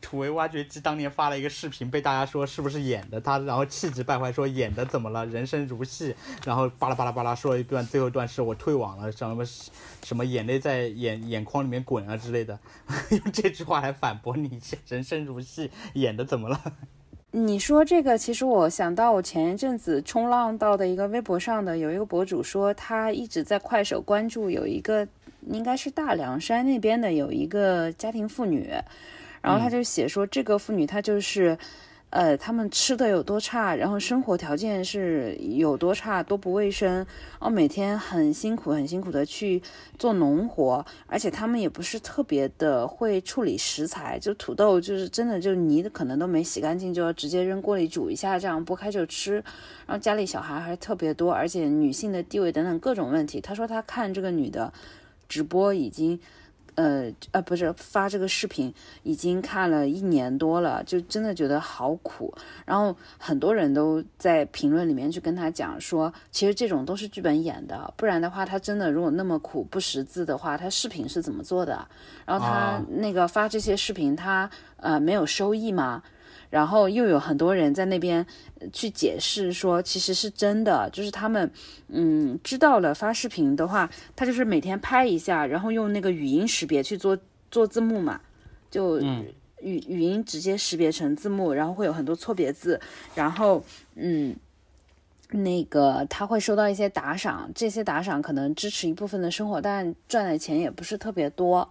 [0.05, 9.43] 土味挖掘机当年发了一个视频，被大家说是不是演的，他然后气急败坏说演的怎么了，人生如戏，然后巴拉巴拉巴拉说了一段，最后一段是我退网了，什么
[10.03, 12.59] 什么眼泪在眼眼眶里面滚啊之类的，
[13.09, 16.61] 用 这句话来反驳你，人生如戏，演的怎么了？
[17.31, 25.05] 你说这个，其实我想到我前一阵子冲浪到的一个微博上的有一个博主说，他一直在快手关注有一个
[25.47, 28.71] 应该是大凉山那边的有一个家庭妇女，
[29.45, 31.57] 然后他就写说这个妇女她就是。
[32.11, 37.05] 呃，他们吃的有多差，然后生活条件是有多差，多不卫生，然
[37.41, 39.61] 后每天很辛苦、很辛苦的去
[39.99, 49.33] 做农活，而且他们也不是特别的会处理食材，就土豆就是真的就泥可能都没洗干净，就要直接扔锅里煮一下，这样剥开就吃。
[49.85, 53.41] 然后家里小孩还特别多，而且女性的地位等等各种问题。
[53.41, 54.71] 他说他看这个女的
[55.27, 56.17] 直播已经。
[56.75, 58.73] 呃呃，不是发这个视频，
[59.03, 62.33] 已经看了一年多了，就真的觉得好苦。
[62.65, 71.87] 然后很多人都在评论里面去跟他讲说，其实这种都是剧本演的，不然的话，他真的如果那么苦不识字的话，他视频是怎么做的？
[72.25, 76.03] 然后他啊那个发这些视频，他呃没有收益吗？
[76.49, 78.25] 然后又有很多人在那边
[78.59, 81.49] 呃去解释说，其实是真的，就是他们
[81.89, 87.17] 嗯知道了发视频的话，他就是每天拍一下，然后用那个语音识别去做
[87.51, 88.19] 做字幕嘛，
[88.69, 89.25] 就嗯
[89.61, 92.79] 语语音直接识别成字幕，然后会有很多错别字，
[93.13, 93.63] 然后
[93.95, 94.35] 嗯。
[95.31, 101.67] 那个他会收到一些打赏，这些打赏可能支持一部分的生活，但赚的钱也不是特别多。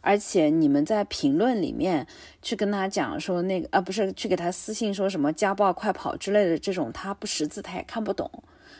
[0.00, 2.06] 而且你们在评论里面
[2.42, 8.30] 去跟他讲说那个啊，不是去给他私信说什么家暴、快跑之类的这种，他不识字他也看不懂。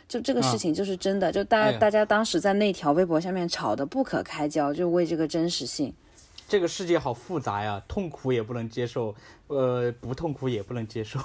[0.08, 5.94] 就这个事情就是真的，就大家、哎大家当时在那条微博下面吵得不可开交，就为这个真实性。
[6.50, 9.14] 这个世界好复杂呀，痛苦也不能接受，
[9.46, 11.20] 呃，不痛苦也不能接受。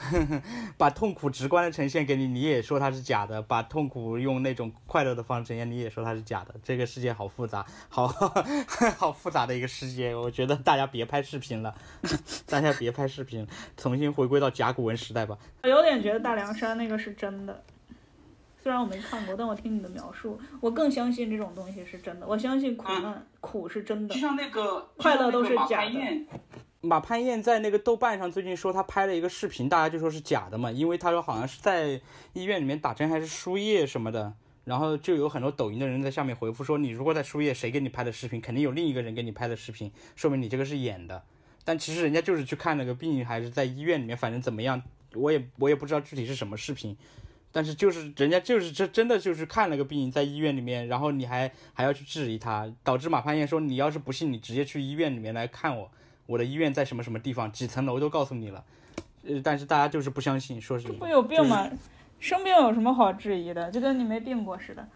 [0.76, 6.54] 把痛苦直观的呈现给你，你也说它是假的；把痛苦用那种快乐的方式呈现，你也说它是假的。
[6.62, 8.08] 这个世界好复杂，好
[8.98, 10.14] 好复杂的一个世界。
[10.14, 11.74] 我觉得大家别拍视频了，
[12.44, 13.48] 大家别拍视频，
[13.78, 15.38] 重新回归到甲骨文时代吧。
[15.62, 17.64] 我有点觉得大凉山那个是真的，
[18.66, 22.26] 虽然我没看过，但我听你的描述，我更相信这种东西是真的。
[22.26, 26.26] 我相信苦难、苦是真的就，像那个快乐都是假的
[26.80, 32.00] 马攀燕在那个豆瓣上最近说他拍了一个视频，大家就说是假的嘛，因为他说好像是在
[32.32, 34.32] 医院里面打针还是输液什么的，
[34.64, 41.22] 然后就有很多抖音的人在下面回复说，你如果在输液，谁给你拍的视频，肯定有另一个人给你拍的视频，说明你这个是演的。
[41.64, 44.82] 但其实人家就是去看那个病，还是在医院里面，反正怎么样，
[45.14, 46.96] 我也我也不知道具体是什么视频。
[47.56, 55.90] 但是就是人家就是这真的就是看了个病在医院里面，然后你还还要去质疑他，导致马潘燕说你要是不信，你直接去医院里面来看我，
[56.26, 58.62] 我的医院在什么什么地方，几层楼都告诉你了。
[59.26, 61.66] 呃，但是大家就是不相信，说是不有病吗？
[62.20, 63.70] 生病有什么好质疑的？
[63.70, 64.86] 就跟你没病过似的。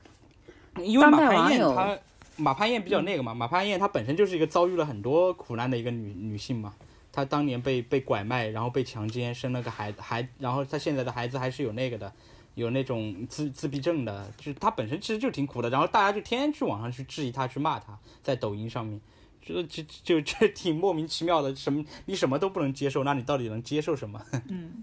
[0.85, 1.99] 因为马当代潘网友燕她
[2.37, 6.75] 马潘燕比较那个嘛，马潘燕她本身就是一个遭遇了很多苦难的一个女女性嘛。
[7.11, 12.13] 她当年被被拐卖，然后被强奸，生了个孩孩，然后她现在的孩子还是有那个的，
[12.55, 19.01] 有那种自自闭症的，就是她本身其实就挺苦的，然后大家就天天去网上去质疑他，去骂他，在抖音上面，
[19.41, 24.21] 就就就 就挺莫名其妙的，什么你什么都不能接受，那你到底能接受什么？
[24.49, 24.83] 嗯，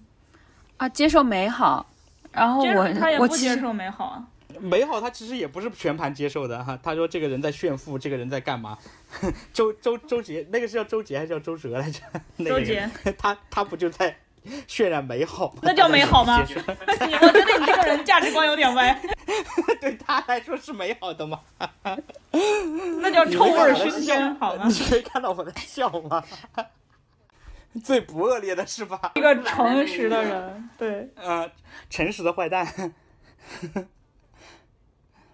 [0.78, 1.86] 啊，接受美好。
[2.32, 4.28] 然后我他也不接受美好啊。
[4.60, 6.78] 美好，他其实也不是全盘接受的哈。
[6.82, 8.78] 他说这个人在炫富，这个人在干嘛？
[9.54, 12.02] 周周周杰，那个是叫周杰还是叫周哲来着？
[12.38, 14.16] 那个周人杰，他他不就在
[14.68, 15.60] 渲染美好吗？
[15.64, 19.00] 那叫美好吗 我觉得你这个人价值观有点歪，
[19.82, 21.40] 对他来说是美好的吗？
[23.02, 24.74] 那叫臭味熏天，好吗你？
[24.90, 26.24] 可以看到我在笑吗？
[27.84, 29.12] 最不恶劣的是吧？
[29.16, 31.50] 一个诚实的人，对，呃，
[31.90, 32.94] 诚实的坏蛋。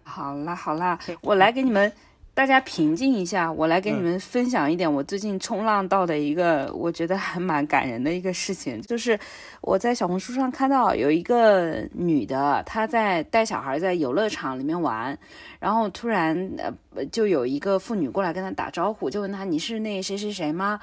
[0.04, 1.92] 好啦好啦，我来给你们
[2.36, 9.18] 大家平静一下，我来给你们分享一点我最近冲浪到的一个我觉得还蛮感人的一个事情，就是
[9.62, 15.16] 我在小红书上看到有一个女的，她在带小孩在游乐场里面玩，
[15.60, 20.80] 然后突然呃就有一个妇女过来跟她打招呼，就问她你是那谁谁谁吗？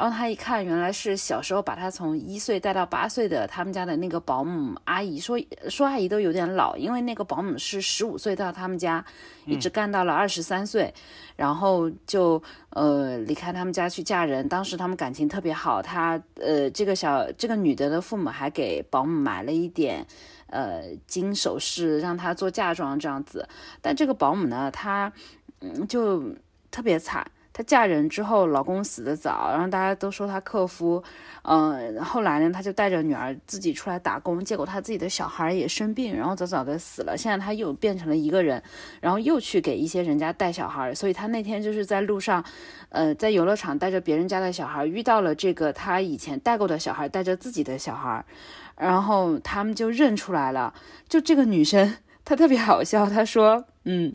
[0.00, 9.04] 然后他一看，原来是小时候把他从一岁带到八岁的他们家的那个保姆阿姨，说说阿姨都有点老，因为那个保姆是十五岁到他们家，
[9.44, 10.94] 一直干到了二十三岁，
[11.36, 14.48] 然后就呃离开他们家去嫁人。
[14.48, 20.06] 当时他们感情特别好，他呃这个小这个女的的父母还给保姆买了一点
[20.46, 23.46] 呃金首饰，让她做嫁妆这样子。
[23.82, 25.12] 但这个保姆呢，她
[25.60, 26.24] 嗯就
[26.70, 27.30] 特别惨。
[27.52, 31.02] 她嫁人之后，老公死得早，然后大家都说她克夫，
[31.42, 37.16] 嗯、后来呢，她就带着女儿自己出来打工，结果她自己的小孩也生病，然后早早的死了。
[37.16, 38.62] 现在她又变成了一个人，
[39.00, 42.44] 然后又去给一些人家带小孩，所以她那天就是在路上，
[42.90, 48.24] 呃，在游乐场带着别人家的小孩，遇到了这个她以前带过的小孩，带着自己的小孩，
[48.76, 50.72] 然后他们就认出来了，
[51.08, 54.14] 就这个女生，她特别好笑，她说，嗯。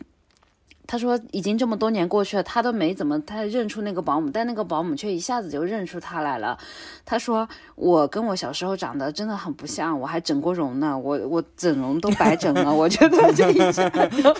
[0.86, 6.56] 她说已经这么多年过去了，他都没怎么太认出那个保姆，但那个保姆却一下子就认出他来了。
[7.04, 14.34] 他说我跟我小时候长得真的很不像，我还整过容呢，我我整容都白整了，我觉得就一下就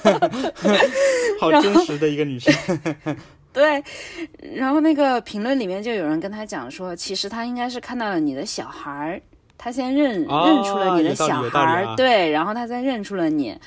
[1.41, 2.55] 好真实的一个女生。
[3.53, 3.83] 对，
[4.55, 9.23] 然后那个评论里面就有人跟他讲说，其实他应该是看到了你的小孩儿，
[9.67, 13.59] 他先认、哦认出了你的小孩对，然后他再认出了你。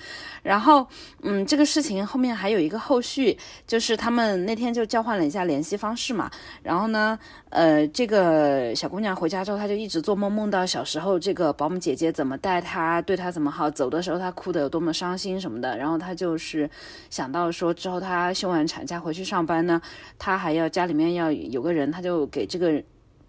[0.42, 0.88] 然后，
[1.24, 6.32] 嗯，这个事情后面还有一个后续，就是他们那天就交换了一下联系方式嘛。
[6.64, 7.20] 然后呢，
[7.50, 15.78] 呃，这个小姑娘回家之后，她就一直做梦，梦到小时候这个保姆姐姐怎么带她，对她怎么好，走的时候她哭得有多么伤心什么的。
[15.78, 16.70] 然后她就是
[17.10, 19.82] 想到说，之后她休完产假回去上班呢，
[20.18, 22.82] 她还要家里面要有个人，她就给这个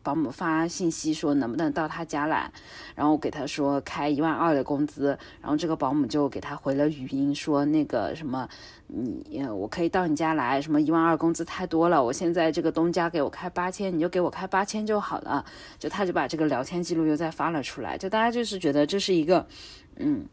[0.02, 2.51] 保姆发信息说能不能到他家来，
[2.94, 8.48] 然后给他说开一万二的工资，然后这个保姆就给他回了语音说那个什么，
[8.86, 15.44] 你呃我可以到你家来，什么一万二工资太多了，我现在这个东家给我开八千，你就给我开八千就好了，
[15.78, 19.47] 就他就把这个聊天记录又再发了出来，就大家就是觉得这是一个，
[19.97, 20.24] 嗯，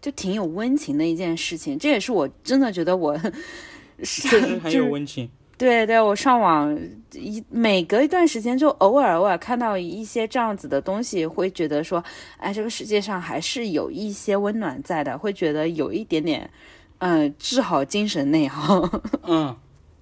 [0.00, 3.18] 就挺有温情的一件事情，这也是我真的觉得我
[4.02, 5.30] 确实很有温情。
[5.60, 6.74] 对对，我上网
[7.12, 12.02] 一每隔一段时间就偶尔偶尔看到一些这样子的东西，会觉得说，
[12.38, 16.50] 哎，这个世界上还是有一些温暖在的，会觉得有一点点，
[16.96, 18.88] 嗯、治好精神内耗。
[19.28, 19.54] 嗯，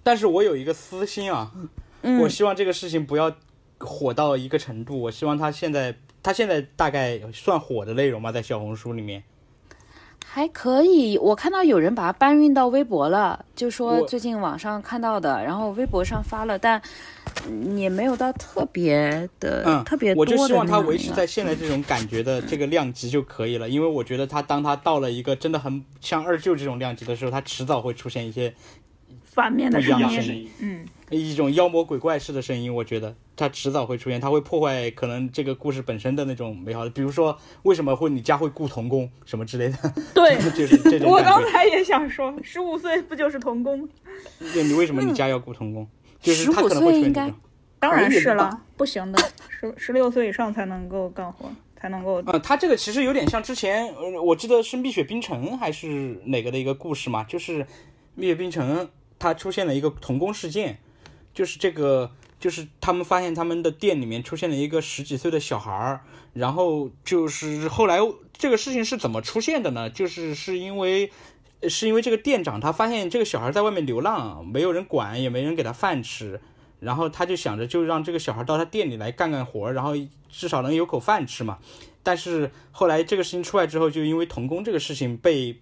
[0.05, 1.51] 但是我有一个私心啊，
[2.03, 3.35] 嗯我希望这个事情不要
[3.81, 4.97] 火到一个程度。
[5.01, 8.31] 我希望他现在，他现在大概算火的内容吧？
[8.31, 9.25] 在小红书里面，
[10.31, 16.81] 还可以，我看到有人把它搬运到微博了，就说最近网上看到的，然后微博上发了，但
[17.49, 28.55] 嗯也没有到特别的、嗯，特别多的我就希望那他维持在现在这种感觉的这个量级就可以了，因为我觉得他当他到了一个真的很像二舅这种量级的时候，他迟早会出现一些
[29.25, 39.77] 反面的一样声音，的声音，嗯，一种妖魔鬼怪式的声音，我觉得它迟早会出现，它会破坏可能这个故事本身的那种美好的，比如说为什么会你家会雇童工什么之类的，
[40.15, 40.37] 对。
[40.57, 41.23] 就是这种我。
[41.23, 43.89] 刚才也想说，十五岁不就是童工？
[44.53, 45.87] 对你为什么你家要雇童工？
[46.21, 47.41] 就是他可能会出岁应该现这种。
[47.79, 52.23] 当然是了，不行的，十十六岁以上才能够干活，才能够。
[52.27, 57.63] 呃，他这个其实有点像之前，呃，我记得是《蜜雪冰城》还是哪个的一个故事嘛，就是
[58.15, 58.79] 《蜜雪冰城》
[59.19, 60.79] 它出现了一个童工事件，
[61.35, 66.01] 就是这个，就是他们发现他们的店里面出现了一个十几岁的小孩儿，
[66.33, 67.99] 然后就是后来
[68.33, 69.89] 这个事情是怎么出现的呢？
[69.89, 71.11] 就是是因为。
[71.69, 76.41] 是因为这个店长他发现这个小孩在外面流浪，没有人管，也没人给他饭吃，
[76.79, 79.95] 然后他就想着就让这个小孩到他店里来干干活，然后
[80.29, 81.59] 至少能有口饭吃嘛。
[82.05, 85.61] 但是后来这个事情出来之后，就因为童工这个事情被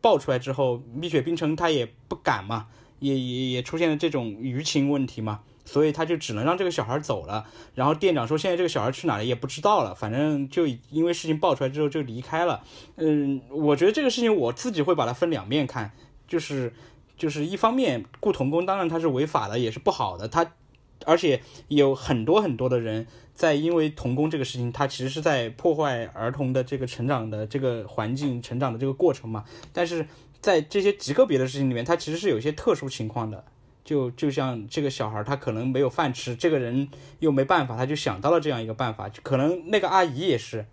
[0.00, 2.66] 爆出来之后，蜜雪冰城他也不敢嘛，
[3.00, 7.46] 也也也出现了这种舆情问题嘛，所以他就只能让这个小孩走了。
[7.74, 12.62] 然后店长说现在这个小孩去哪了也不知道了，反正就因为事情爆出来之后就离开了。
[12.96, 15.92] 嗯，我觉得这个事情我自己会把它分两面看，
[16.26, 16.72] 就是
[17.16, 20.52] 就是一方面雇童工当然它是违法的，也是不好的，他
[21.06, 29.44] 而且有很多很多的人在因为童工这个事情，他其实是在破坏儿童的这个成长的这个环境、成长的这个过程嘛。
[29.72, 30.06] 但是
[30.40, 33.44] 在这些极个别的事情里面，他其实是有一些特殊情况的。
[33.84, 36.88] 就就像这个小孩，他可能没有饭吃，这个人
[37.20, 39.08] 又没办法，他就想到了这样一个办法。
[39.22, 40.66] 可能那个阿姨也是，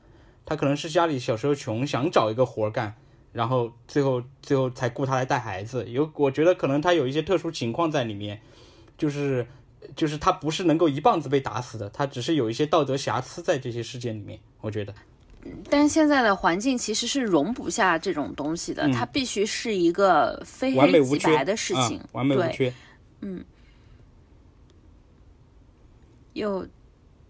[0.46, 2.94] 她可能是家里小时候穷，想找一个活儿干，
[3.32, 5.90] 然后最后最后才雇他来带孩子。
[5.90, 8.42] 有我觉得可能他有一些特殊情况在里面，
[8.98, 9.48] 就是
[9.96, 14.40] 就是他不是能够一棒子被打死的，他只是有一些道德瑕疵在这些事件里面。
[14.60, 14.94] 我觉得，
[15.69, 18.91] 但现在的环境其实是容不下这种东西的，嗯。
[18.91, 21.27] 它必须是一个非完美无缺。
[21.27, 22.73] 黑即白的事情，啊，完美无缺。
[23.22, 23.43] 嗯。
[26.34, 26.67] 又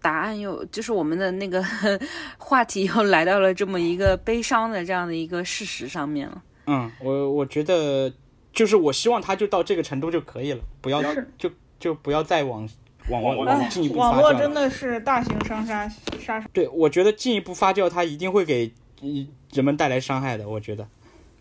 [0.02, 1.64] 答案又就是我们的那个
[2.38, 6.42] 话题又来到了这么一个悲伤的这样的一个事实上面了。
[6.66, 8.12] 嗯，我我觉得
[8.52, 11.02] 就是我希望他就到这个程度就可以了，不要
[11.38, 12.68] 就就不要再往
[13.08, 14.38] 网络发酵了。
[14.38, 15.88] 真的是大型伤杀
[16.20, 16.48] 杀手。
[16.52, 18.72] 对，我觉得进一步发酵，它一定会给
[19.02, 20.48] 嗯人们带来伤害的。
[20.48, 20.86] 我觉得，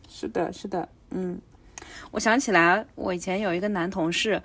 [0.07, 1.39] 是的，是的，嗯，
[2.11, 4.41] 我想起来，我以前有一个男同事，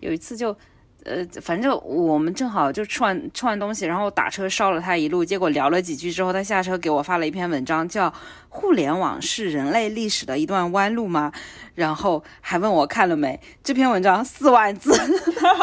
[0.00, 0.56] 有一次就，
[1.04, 8.08] 呃，反正我们正好就吃完吃完东西，然后打车捎了他一路，结果聊了几句之后，他下车给我发了一篇文章，叫
[8.48, 11.32] 《互联网是人类历史的一段弯路吗》，
[11.74, 13.40] 然后还问我看了没。
[13.64, 14.92] 这篇文章四万字，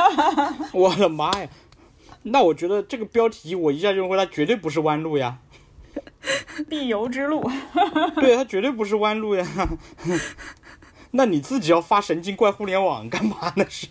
[0.73, 1.47] 我的妈呀！
[2.23, 5.37] 那我觉得这个标题我一下就认为它绝对不是弯路呀，
[6.67, 7.49] 必由之路，
[8.15, 9.47] 对，它绝对不是弯路呀。
[11.11, 13.65] 那你自己要发神经怪互联网干嘛呢？
[13.69, 13.87] 是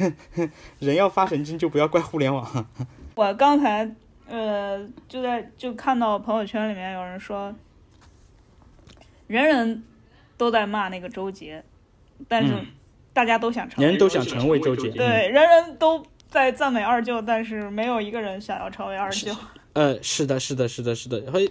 [0.78, 2.66] 人要发神经就不要怪互联网。
[3.14, 3.94] 我刚才
[4.28, 7.54] 呃就在就看到朋友圈里面有人说，
[9.26, 9.82] 人人
[10.36, 11.62] 都在骂那个周杰，
[12.26, 12.66] 但是嗯
[13.12, 14.88] 大家都想成为人人都想周杰成为周杰。
[14.88, 19.34] 嗯对，人人都在赞美二舅，但是没有一个人想要成为二舅。
[19.74, 21.50] 呃，是的，是的，是的，是的，会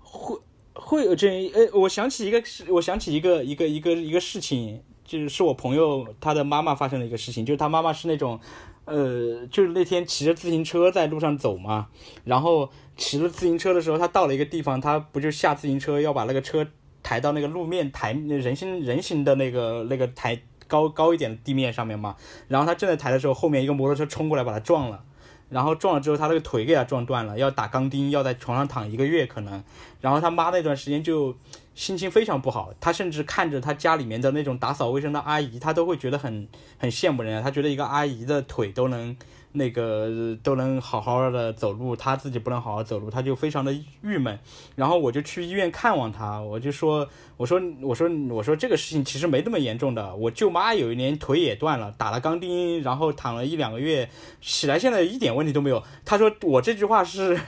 [0.00, 0.36] 会
[0.80, 8.38] 会有这呃，我想起一个事，我想起一个一个一个一个事情，就是是我朋友他的妈妈发生的一个事情，就是他妈妈是那种，
[8.84, 11.88] 呃，就是那天骑着自行车在路上走嘛，
[12.24, 16.66] 然后骑着自行车的时候，他到了一个地方，他不就下自行车要把那个车
[17.02, 25.04] 抬到那个路面台人行人行的那个那个台高高一点的地面上面嘛，然后他正在抬的时候，后面一个摩托车冲过来把他撞了。
[25.48, 29.62] 然后撞了之后他那个腿给他撞断了，要打钢钉，要在床上躺一个月可能，
[30.00, 31.34] 然后他妈那段时间就
[31.74, 36.46] 心情非常不好，他甚至看着他家里面的那种打扫卫生的阿姨，他都会觉得很
[36.78, 39.16] 很羡慕人家，他觉得一个阿姨的腿都能
[39.52, 44.38] 那个都能好好的走路，他自己不能好好走路，他就非常的郁闷。
[44.76, 50.14] 然后我就去医院看望他，我就说，我说，我说，我说这个事情其实没那么严重的。
[50.14, 54.08] 我舅妈有一年腿也断了，打了钢钉，然后躺了一两个月，
[54.40, 55.82] 起来现在一点问题都没有。
[56.04, 57.40] 他说我这句话是，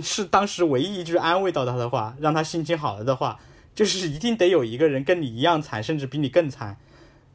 [0.00, 3.40] 是当时唯一一句安慰到他的话，让他心情好了的话，
[3.74, 6.76] 就是一定得有一个人跟你一样惨，甚至比你更惨，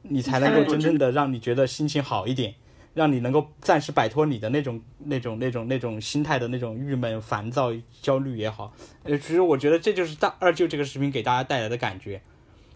[0.04, 2.56] 你才能够真正的让你觉得心情好一点。
[2.98, 7.72] 让你能够暂时摆脱你的那种、那种、那种、那种心态的那种郁闷、烦躁、
[8.02, 12.20] 焦虑也好，呃，其实我觉得这就是大二舅这个视频给大家带来的感觉，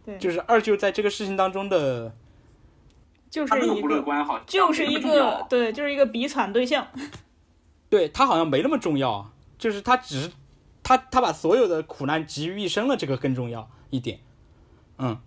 [0.06, 2.15] 对，就是二舅在这个事情当中的，
[3.31, 6.88] 就是一个不乐观，好像就是一个对，就是一个比惨对象。
[7.89, 10.31] 对他好像没那么重要，就是他只是
[10.84, 14.19] 他他把所有的苦难集于一身了，这个更重要一点，
[14.98, 15.19] 嗯，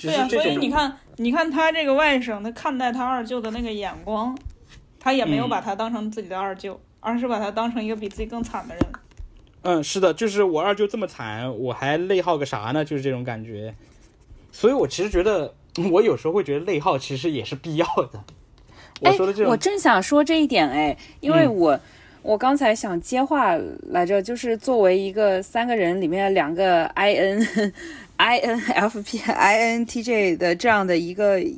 [0.00, 4.36] 对呀、所以你看，你看他这个外甥，他看待他二舅的那个眼光，
[5.00, 8.84] 他也没有嗯把他当成自己的二舅，而是把他当成一个比自己更惨的人。
[9.62, 12.84] 嗯，是的，就是我二舅这么惨，我还内耗个啥呢？
[12.84, 13.74] 就是这种感觉。
[14.52, 15.52] 所以我其实觉得，
[15.90, 18.24] 我有时候会觉得内耗其实也是必要的。
[19.00, 21.80] 我哎说的这，种，我正想说这一点哎，因为嗯我、
[22.22, 23.56] 我刚才想接话
[23.88, 27.72] 来着，就是作为一个三个人里面两个 I N
[28.18, 31.56] I N F P I N T J 的这样的一个一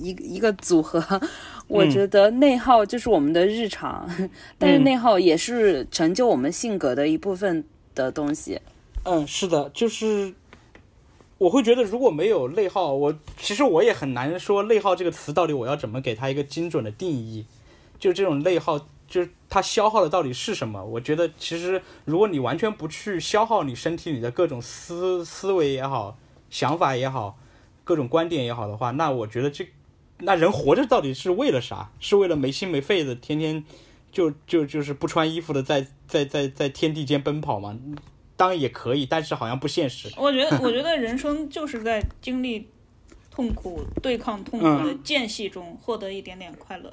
[0.00, 1.20] 一一个组合，
[1.68, 4.08] 我嗯觉得内耗就是我们的日常，
[4.58, 7.62] 但是嗯内耗也是成就我们性格的一部分
[7.94, 8.60] 的东西。
[9.04, 10.32] 嗯，是的，就是
[11.38, 17.44] 我会觉得，如果没有内耗，我其实我也很难说内耗这个词到底我要怎么给它一个精准的定义。
[17.98, 20.82] 就这种内耗，就是它消耗的到底是什么？
[20.82, 26.16] 我觉得其实如果你完全不去消耗你身体里的各种思思维也好、
[26.48, 27.38] 想法也好、
[27.84, 29.68] 各种观点也好的话，那我觉得这
[30.20, 31.92] 那人活着到底是为了啥？
[32.00, 33.62] 是为了没心没肺的天天
[34.10, 37.78] 就就就是不穿衣服的在在在在天地间奔跑吗？
[38.34, 40.10] 当然也可以，但是好像不现实。
[40.16, 42.66] 我觉得，我觉得人生就是在经历
[43.30, 46.92] 痛苦、对抗痛苦的间隙中获得一点点快乐。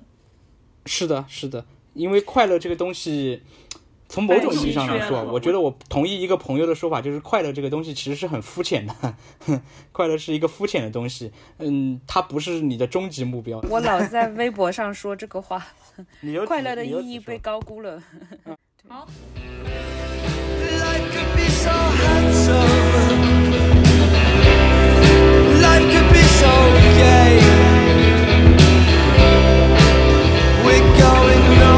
[0.85, 3.41] 是的，是的，因为快乐这个东西，
[4.07, 8.93] 从某种意义上来说，我觉得我同意一个朋友的说法，就是快乐这个东西其实是很肤浅的，
[9.91, 13.59] 快乐是一个肤浅的东西，嗯，它不是你的终极目标。
[13.69, 15.65] 我老在微博上说这个话，
[16.47, 18.01] 快乐的意义被高估了。
[18.87, 19.07] 好。
[26.39, 26.45] So
[26.95, 27.41] gay.
[30.63, 31.68] We're going.